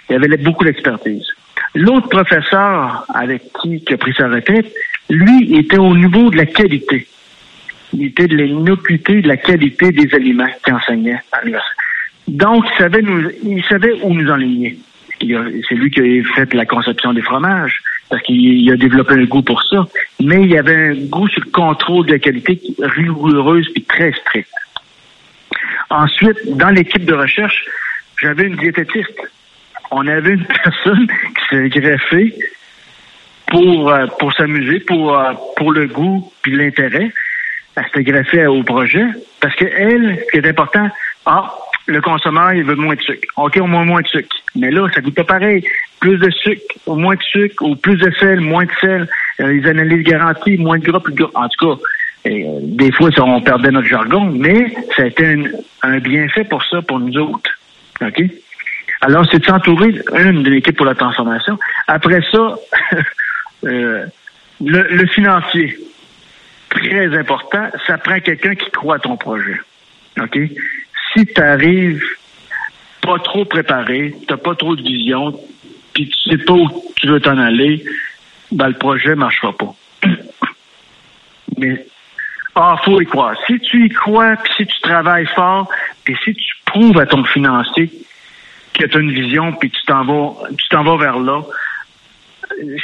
Il 0.09 0.17
avait 0.17 0.37
beaucoup 0.37 0.65
d'expertise. 0.65 1.27
L'autre 1.75 2.09
professeur 2.09 3.05
avec 3.15 3.43
qui 3.61 3.83
il 3.87 3.95
a 3.95 3.97
pris 3.97 4.15
sa 4.15 4.29
retraite, 4.29 4.73
lui, 5.09 5.57
était 5.57 5.79
au 5.79 5.97
niveau 5.97 6.31
de 6.31 6.37
la 6.37 6.47
qualité. 6.47 7.07
Il 7.93 8.05
était 8.05 8.29
de 8.29 8.37
l'inocuité 8.37 9.21
de 9.21 9.29
la 9.29 9.37
qualité 9.37 9.91
des 9.91 10.15
aliments 10.15 10.47
qu'il 10.65 10.75
enseignait 10.75 11.21
à 11.33 11.41
l'université. 11.41 11.75
Donc, 12.29 12.65
il 12.73 12.79
savait, 12.79 13.05
il 13.43 13.65
savait 13.65 14.01
où 14.03 14.15
nous 14.15 14.31
enligner. 14.31 14.79
C'est 15.21 15.75
lui 15.75 15.91
qui 15.91 16.01
a 16.01 16.35
fait 16.35 16.55
la 16.55 16.65
conception 16.65 17.13
des 17.13 17.23
fromages, 17.23 17.83
parce 18.09 18.23
qu'il 18.23 18.71
a 18.71 18.77
développé 18.77 19.15
un 19.15 19.25
goût 19.25 19.43
pour 19.43 19.63
ça. 19.65 19.87
Mais 20.21 20.45
il 20.45 20.57
avait 20.57 20.91
un 20.91 20.95
goût 20.95 21.29
sur 21.29 21.43
le 21.45 21.51
contrôle 21.51 22.07
de 22.07 22.13
la 22.13 22.19
qualité 22.19 22.61
rigoureuse 22.79 23.69
et 23.77 23.83
très 23.83 24.13
strict. 24.13 24.49
Ensuite, 25.91 26.57
dans 26.57 26.71
l'équipe 26.71 27.05
de 27.05 27.15
recherche, 27.15 27.65
j'avais 28.21 28.45
une 28.45 28.57
diététiste. 28.57 29.21
On 29.91 30.07
avait 30.07 30.35
une 30.35 30.45
personne 30.47 31.07
qui 31.07 31.45
s'est 31.49 31.69
greffée 31.69 32.35
pour, 33.47 33.91
euh, 33.91 34.07
pour 34.19 34.33
s'amuser, 34.33 34.81
pour, 34.81 35.19
euh, 35.19 35.33
pour 35.57 35.73
le 35.73 35.87
goût 35.87 36.33
puis 36.43 36.57
l'intérêt. 36.57 37.11
Elle 37.77 37.85
s'était 37.85 38.05
greffée 38.05 38.47
au 38.47 38.63
projet 38.63 39.05
parce 39.41 39.55
que 39.57 39.65
elle, 39.65 40.19
ce 40.25 40.31
qui 40.31 40.39
est 40.39 40.49
important, 40.49 40.89
ah, 41.27 41.55
le 41.87 42.01
consommateur, 42.01 42.55
il 42.55 42.65
veut 42.65 42.77
moins 42.77 42.95
de 42.95 43.01
sucre. 43.01 43.29
OK, 43.37 43.59
on 43.61 43.69
met 43.69 43.85
moins 43.85 44.03
de 44.03 44.07
sucre. 44.07 44.37
Mais 44.55 44.71
là, 44.71 44.89
ça 44.95 45.01
goûte 45.01 45.15
pas 45.15 45.25
pareil. 45.25 45.65
Plus 46.01 46.19
de 46.19 46.31
sucre, 46.31 46.63
ou 46.87 46.95
moins 46.95 47.15
de 47.15 47.23
sucre, 47.23 47.65
ou 47.65 47.77
plus 47.77 47.97
de 47.97 48.11
sel, 48.13 48.41
moins 48.41 48.65
de 48.65 48.73
sel. 48.81 49.09
Euh, 49.41 49.53
les 49.53 49.69
analyses 49.69 50.05
garanties, 50.05 50.57
moins 50.57 50.79
de 50.79 50.85
gras, 50.85 51.01
plus 51.01 51.13
de 51.13 51.19
gras. 51.19 51.31
En 51.35 51.49
tout 51.49 51.77
cas, 51.77 51.83
des 52.25 52.93
fois, 52.93 53.09
on 53.19 53.41
perdait 53.41 53.71
notre 53.71 53.89
jargon, 53.89 54.27
mais 54.27 54.75
ça 54.95 55.03
a 55.03 55.07
été 55.07 55.27
un, 55.27 55.45
un 55.83 55.99
bienfait 55.99 56.45
pour 56.45 56.63
ça, 56.65 56.83
pour 56.83 57.01
nous 57.01 57.17
autres. 57.17 57.51
OK? 58.03 58.23
Alors, 59.03 59.27
c'est 59.31 59.39
de 59.39 59.45
s'entourer 59.45 59.93
d'une 59.93 60.43
de 60.43 60.51
l'équipe 60.51 60.77
pour 60.77 60.87
la 60.87 60.95
transformation. 60.95 61.59
Après 61.87 62.21
ça, 62.31 62.57
Euh, 63.65 64.07
le, 64.61 65.07
financier, 65.07 65.79
très 66.69 67.17
important, 67.19 67.69
ça 67.87 67.99
prend 67.99 68.21
quelqu'un 68.21 68.55
qui 68.55 68.71
croit 68.71 68.97
à 68.97 68.99
ton 68.99 69.17
projet. 69.17 69.61
OK? 70.21 70.39
Si 71.13 71.27
tu 71.27 71.41
arrives 71.41 72.05
pas 73.03 73.19
trop 73.19 73.45
préparé, 73.45 74.15
tu 74.29 74.37
pas 74.37 74.55
trop 74.55 74.77
de 74.77 74.83
vision, 74.83 75.39
puis 75.95 76.09
tu 76.09 76.31
sais 76.31 76.39
pas 76.39 76.53
où 76.53 76.69
tu 76.97 77.09
veux 77.09 77.21
t'en 77.21 77.39
aller, 77.39 77.85
ben 78.53 78.69
le 78.69 78.75
projet 78.75 79.15
marchera 79.15 79.57
pas. 79.57 79.75
Mais 81.57 81.87
ah, 82.55 82.77
faut 82.85 83.01
y 83.01 83.07
croire. 83.07 83.35
Si 83.47 83.59
tu 83.61 83.87
y 83.87 83.89
crois, 83.89 84.37
puis 84.37 84.53
si 84.57 84.67
tu 84.67 84.81
travailles 84.81 85.27
fort, 85.27 85.71
puis 86.05 86.17
si 86.25 86.35
tu 86.35 86.55
prouves 86.67 86.99
à 86.99 87.07
ton 87.07 87.25
financier 87.25 87.91
que 88.81 88.87
tu 88.87 88.97
as 88.97 89.01
une 89.01 89.13
vision, 89.13 89.53
puis 89.53 89.71
tu 89.71 89.83
t'en 89.87 90.05
vas, 90.05 90.35
tu 90.57 90.69
t'en 90.69 90.83
vas 90.83 90.97
vers 90.97 91.19
là, 91.19 91.43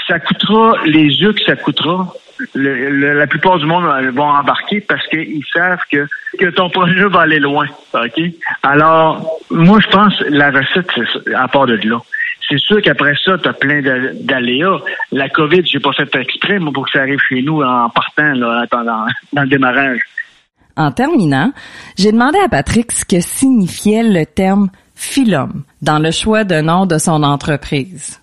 ça 0.06 0.18
coûtera 0.20 0.74
les 0.84 1.04
yeux 1.04 1.32
que 1.32 1.42
ça 1.44 1.56
coûtera. 1.56 2.12
la 2.54 3.26
plupart 3.26 3.58
du 3.58 3.66
monde 3.66 3.84
vont 4.12 4.28
embarquer 4.28 4.80
parce 4.80 5.06
qu'ils 5.08 5.44
savent 5.52 5.82
que, 5.90 6.06
que 6.38 6.46
ton 6.50 6.70
projet 6.70 7.04
va 7.06 7.22
aller 7.22 7.38
loin. 7.38 7.66
Alors, 8.62 9.38
moi, 9.50 9.80
je 9.80 9.88
pense 9.88 10.20
la 10.28 10.50
recette, 10.50 10.90
c'est 10.94 11.34
à 11.34 11.48
part 11.48 11.66
de 11.66 11.76
là. 11.88 12.00
C'est 12.48 12.58
sûr 12.58 12.80
qu'après 12.80 13.14
ça, 13.24 13.38
tu 13.38 13.48
as 13.48 13.52
plein 13.52 13.82
d'aléas. 14.20 14.78
La 15.10 15.28
COVID, 15.28 15.62
j'ai 15.64 15.80
pas 15.80 15.92
fait 15.92 16.14
exprès, 16.14 16.60
moi, 16.60 16.72
pour 16.72 16.84
que 16.84 16.92
ça 16.92 17.00
arrive 17.00 17.18
chez 17.28 17.42
nous 17.42 17.60
en 17.60 17.90
partant, 17.90 18.32
là, 18.34 18.66
dans 19.32 19.42
le 19.42 19.48
démarrage. 19.48 20.00
En 20.76 20.92
terminant, 20.92 21.52
j'ai 21.96 22.12
demandé 22.12 22.38
à 22.38 22.48
Patrick 22.48 22.92
ce 22.92 23.04
que 23.04 23.20
signifiait 23.20 24.02
le 24.02 24.26
terme 24.26 24.68
philum 24.96 25.62
dans 25.82 26.00
le 26.00 26.10
choix 26.10 26.42
de 26.42 26.60
nom 26.60 26.86
de 26.86 26.98
son 26.98 27.22
entreprise. 27.22 28.20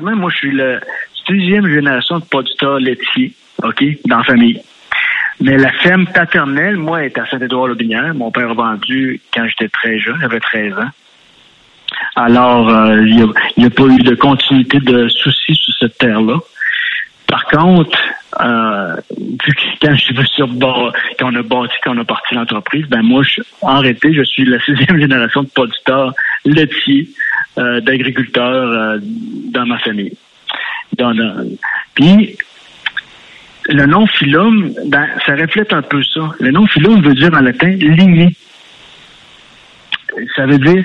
Moi, 0.00 0.30
je 0.30 0.36
suis 0.36 0.56
la 0.56 0.80
deuxième 1.28 1.66
génération 1.66 2.18
de 2.18 2.24
producteurs 2.24 2.78
laitiers, 2.78 3.34
OK, 3.62 3.82
dans 4.06 4.18
la 4.18 4.24
famille. 4.24 4.62
Mais 5.40 5.56
la 5.56 5.72
ferme 5.72 6.06
paternelle, 6.06 6.76
moi, 6.76 7.04
est 7.04 7.18
à 7.18 7.26
Saint-Édouard-le-Binière. 7.26 8.14
Mon 8.14 8.30
père 8.30 8.50
a 8.50 8.54
vendu 8.54 9.20
quand 9.32 9.46
j'étais 9.48 9.68
très 9.68 9.98
jeune, 9.98 10.18
j'avais 10.20 10.40
13 10.40 10.74
ans. 10.74 10.90
Alors, 12.16 12.68
euh, 12.68 13.02
il 13.06 13.16
n'y 13.56 13.64
a, 13.64 13.70
pas 13.70 13.84
eu 13.84 13.98
de 13.98 14.14
continuité 14.14 14.78
de 14.78 15.08
soucis 15.08 15.54
sur 15.54 15.74
cette 15.80 15.98
terre-là. 15.98 16.38
Par 17.34 17.46
contre, 17.46 17.98
euh, 18.42 18.94
quand 19.82 19.92
je 19.92 20.04
suis 20.04 20.14
sur 20.28 20.46
quand 21.18 21.32
on 21.32 21.34
a 21.34 21.42
bâti, 21.42 21.74
quand 21.82 21.96
on 21.96 22.00
a 22.00 22.04
parti 22.04 22.32
l'entreprise, 22.36 22.86
ben 22.86 23.02
moi, 23.02 23.24
je, 23.24 23.40
en 23.60 23.80
réalité, 23.80 24.14
je 24.14 24.22
suis 24.22 24.44
la 24.44 24.60
sixième 24.64 25.00
génération 25.00 25.42
de 25.42 25.48
producteurs 25.48 26.14
laitiers, 26.44 27.08
euh, 27.58 27.80
d'agriculteurs 27.80 28.70
euh, 28.70 28.98
dans 29.02 29.66
ma 29.66 29.78
famille. 29.80 30.16
puis 31.96 32.38
le 33.66 33.86
nom 33.86 34.06
philum, 34.06 34.72
ben, 34.86 35.08
ça 35.26 35.34
reflète 35.34 35.72
un 35.72 35.82
peu 35.82 36.04
ça. 36.04 36.30
Le 36.38 36.52
nom 36.52 36.68
philum 36.68 37.02
veut 37.02 37.14
dire 37.14 37.34
en 37.34 37.40
latin 37.40 37.66
lignée. 37.66 38.36
Ça 40.36 40.46
veut 40.46 40.58
dire 40.58 40.84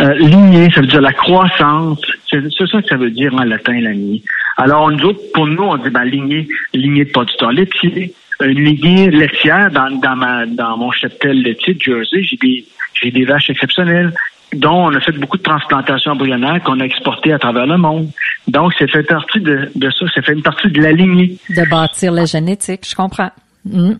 euh, 0.00 0.14
lignée, 0.14 0.70
ça 0.70 0.80
veut 0.80 0.86
dire 0.86 1.00
la 1.00 1.12
croissance. 1.12 2.00
C'est 2.30 2.40
ça 2.66 2.82
que 2.82 2.88
ça 2.88 2.96
veut 2.96 3.10
dire 3.10 3.34
en 3.34 3.44
latin, 3.44 3.80
la 3.80 3.92
lignée. 3.92 4.22
Alors, 4.56 4.90
nous 4.90 5.04
autres, 5.04 5.20
pour 5.34 5.46
nous, 5.46 5.62
on 5.62 5.76
dit 5.76 5.90
ben, 5.90 6.04
lignée, 6.04 6.48
lignée 6.72 7.04
de 7.04 7.10
producteurs 7.10 7.52
laitiers, 7.52 8.14
une 8.40 8.64
lignée 8.64 9.10
laitière 9.10 9.70
dans, 9.70 9.90
dans, 10.00 10.16
ma, 10.16 10.46
dans 10.46 10.76
mon 10.76 10.92
cheptel 10.92 11.42
laitier 11.42 11.74
de 11.74 11.80
Jersey. 11.80 12.22
J'ai 12.22 12.36
des, 12.36 12.64
j'ai 12.94 13.10
des 13.10 13.24
vaches 13.24 13.50
exceptionnelles 13.50 14.12
dont 14.54 14.86
on 14.86 14.94
a 14.94 15.00
fait 15.00 15.12
beaucoup 15.12 15.36
de 15.36 15.42
transplantations 15.42 16.12
embryonnaires 16.12 16.62
qu'on 16.62 16.80
a 16.80 16.84
exportées 16.84 17.32
à 17.32 17.38
travers 17.38 17.66
le 17.66 17.76
monde. 17.76 18.10
Donc, 18.46 18.72
c'est 18.78 18.90
fait 18.90 19.02
partie 19.02 19.40
de, 19.40 19.70
de 19.74 19.90
ça, 19.90 20.06
c'est 20.14 20.24
fait 20.24 20.32
une 20.32 20.42
partie 20.42 20.70
de 20.70 20.80
la 20.80 20.92
lignée. 20.92 21.36
De 21.50 21.68
bâtir 21.68 22.12
la 22.12 22.24
génétique, 22.24 22.86
je 22.88 22.94
comprends. 22.94 23.30
Mm. 23.64 23.94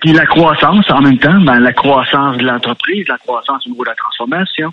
Puis 0.00 0.12
la 0.12 0.26
croissance, 0.26 0.90
en 0.90 1.00
même 1.00 1.18
temps, 1.18 1.40
ben, 1.40 1.60
la 1.60 1.72
croissance 1.72 2.36
de 2.38 2.44
l'entreprise, 2.44 3.06
la 3.08 3.18
croissance 3.18 3.66
au 3.66 3.70
niveau 3.70 3.84
de 3.84 3.90
la 3.90 3.94
transformation. 3.94 4.72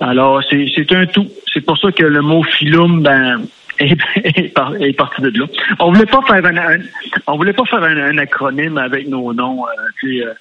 Alors, 0.00 0.42
c'est 0.48 0.92
un 0.92 1.06
tout. 1.06 1.28
C'est 1.52 1.64
pour 1.64 1.78
ça 1.78 1.90
que 1.92 2.04
le 2.04 2.22
mot 2.22 2.42
philum, 2.42 3.02
ben, 3.02 3.46
est, 3.78 4.96
parti 4.96 5.22
de 5.22 5.38
là. 5.38 5.46
On 5.78 5.92
voulait 5.92 6.06
pas 6.06 6.22
faire 6.22 6.44
un, 6.44 6.78
on 7.26 7.36
voulait 7.36 7.52
pas 7.52 7.64
faire 7.64 7.82
un, 7.82 8.18
acronyme 8.18 8.78
avec 8.78 9.08
nos 9.08 9.32
noms, 9.32 9.66
euh, 9.66 10.08
euh, 10.08 10.34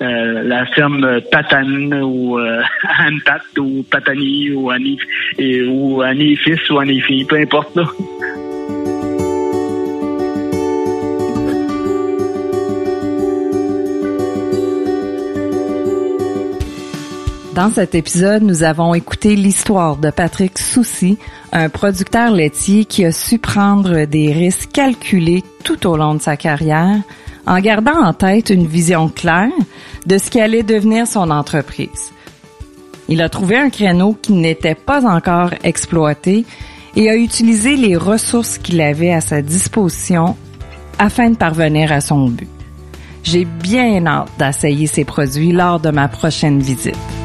euh, 0.00 0.42
la 0.44 0.64
ferme 0.66 1.20
Patane 1.30 1.92
ou 2.02 2.38
euh, 2.38 2.62
Anpat 3.00 3.58
ou 3.58 3.84
Patani 3.90 4.52
ou 4.52 4.70
Anif 4.70 5.02
et, 5.38 5.64
ou 5.64 6.02
Anifis 6.02 6.70
ou 6.70 6.78
Anifi, 6.78 7.24
peu 7.24 7.36
importe 7.36 7.76
là. 7.76 7.84
Dans 17.58 17.72
cet 17.72 17.96
épisode, 17.96 18.44
nous 18.44 18.62
avons 18.62 18.94
écouté 18.94 19.34
l'histoire 19.34 19.96
de 19.96 20.10
Patrick 20.10 20.60
Soucy, 20.60 21.18
un 21.50 21.68
producteur 21.68 22.30
laitier 22.30 22.84
qui 22.84 23.04
a 23.04 23.10
su 23.10 23.40
prendre 23.40 24.04
des 24.04 24.32
risques 24.32 24.70
calculés 24.70 25.42
tout 25.64 25.84
au 25.88 25.96
long 25.96 26.14
de 26.14 26.22
sa 26.22 26.36
carrière, 26.36 27.00
en 27.48 27.58
gardant 27.58 28.00
en 28.00 28.12
tête 28.12 28.50
une 28.50 28.68
vision 28.68 29.08
claire 29.08 29.50
de 30.06 30.18
ce 30.18 30.30
qui 30.30 30.40
allait 30.40 30.62
devenir 30.62 31.08
son 31.08 31.32
entreprise. 31.32 32.12
Il 33.08 33.20
a 33.20 33.28
trouvé 33.28 33.56
un 33.56 33.70
créneau 33.70 34.16
qui 34.22 34.34
n'était 34.34 34.76
pas 34.76 35.04
encore 35.04 35.50
exploité 35.64 36.44
et 36.94 37.10
a 37.10 37.16
utilisé 37.16 37.74
les 37.74 37.96
ressources 37.96 38.58
qu'il 38.58 38.80
avait 38.80 39.12
à 39.12 39.20
sa 39.20 39.42
disposition 39.42 40.36
afin 41.00 41.30
de 41.30 41.36
parvenir 41.36 41.90
à 41.90 42.00
son 42.00 42.28
but. 42.28 42.48
J'ai 43.24 43.44
bien 43.44 44.06
hâte 44.06 44.28
d'essayer 44.38 44.86
ces 44.86 45.04
produits 45.04 45.50
lors 45.50 45.80
de 45.80 45.90
ma 45.90 46.06
prochaine 46.06 46.60
visite. 46.60 47.17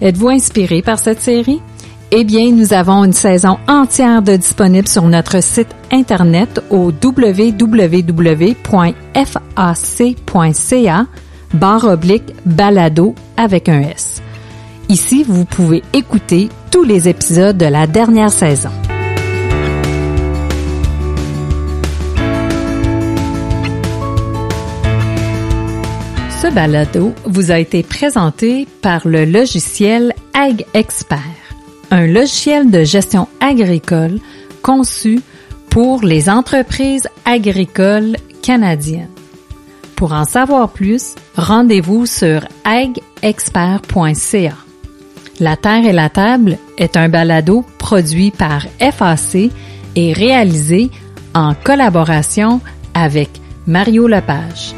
Êtes-vous 0.00 0.28
inspiré 0.28 0.82
par 0.82 0.98
cette 0.98 1.20
série? 1.20 1.60
Eh 2.10 2.24
bien, 2.24 2.52
nous 2.52 2.72
avons 2.72 3.04
une 3.04 3.12
saison 3.12 3.58
entière 3.68 4.22
de 4.22 4.36
disponible 4.36 4.88
sur 4.88 5.02
notre 5.02 5.42
site 5.42 5.68
internet 5.92 6.62
au 6.70 6.90
www.fac.ca 6.90 7.86
barre 11.54 11.84
oblique 11.84 12.34
balado 12.46 13.14
avec 13.36 13.68
un 13.68 13.80
S. 13.80 14.22
Ici, 14.88 15.24
vous 15.26 15.44
pouvez 15.44 15.82
écouter 15.92 16.48
tous 16.70 16.84
les 16.84 17.08
épisodes 17.08 17.58
de 17.58 17.66
la 17.66 17.86
dernière 17.86 18.30
saison. 18.30 18.70
Ce 26.48 26.54
balado 26.54 27.12
vous 27.26 27.50
a 27.50 27.58
été 27.58 27.82
présenté 27.82 28.66
par 28.80 29.06
le 29.06 29.26
logiciel 29.26 30.14
Ag 30.32 30.64
Expert, 30.72 31.20
un 31.90 32.06
logiciel 32.06 32.70
de 32.70 32.84
gestion 32.84 33.28
agricole 33.38 34.18
conçu 34.62 35.20
pour 35.68 36.02
les 36.02 36.30
entreprises 36.30 37.06
agricoles 37.26 38.16
canadiennes. 38.40 39.10
Pour 39.94 40.14
en 40.14 40.24
savoir 40.24 40.70
plus, 40.70 41.16
rendez-vous 41.36 42.06
sur 42.06 42.48
agexpert.ca. 42.64 44.54
La 45.40 45.56
Terre 45.58 45.84
et 45.84 45.92
la 45.92 46.08
Table 46.08 46.56
est 46.78 46.96
un 46.96 47.10
balado 47.10 47.62
produit 47.76 48.30
par 48.30 48.62
FAC 48.80 49.50
et 49.96 50.14
réalisé 50.14 50.90
en 51.34 51.52
collaboration 51.52 52.62
avec 52.94 53.28
Mario 53.66 54.08
Lepage. 54.08 54.72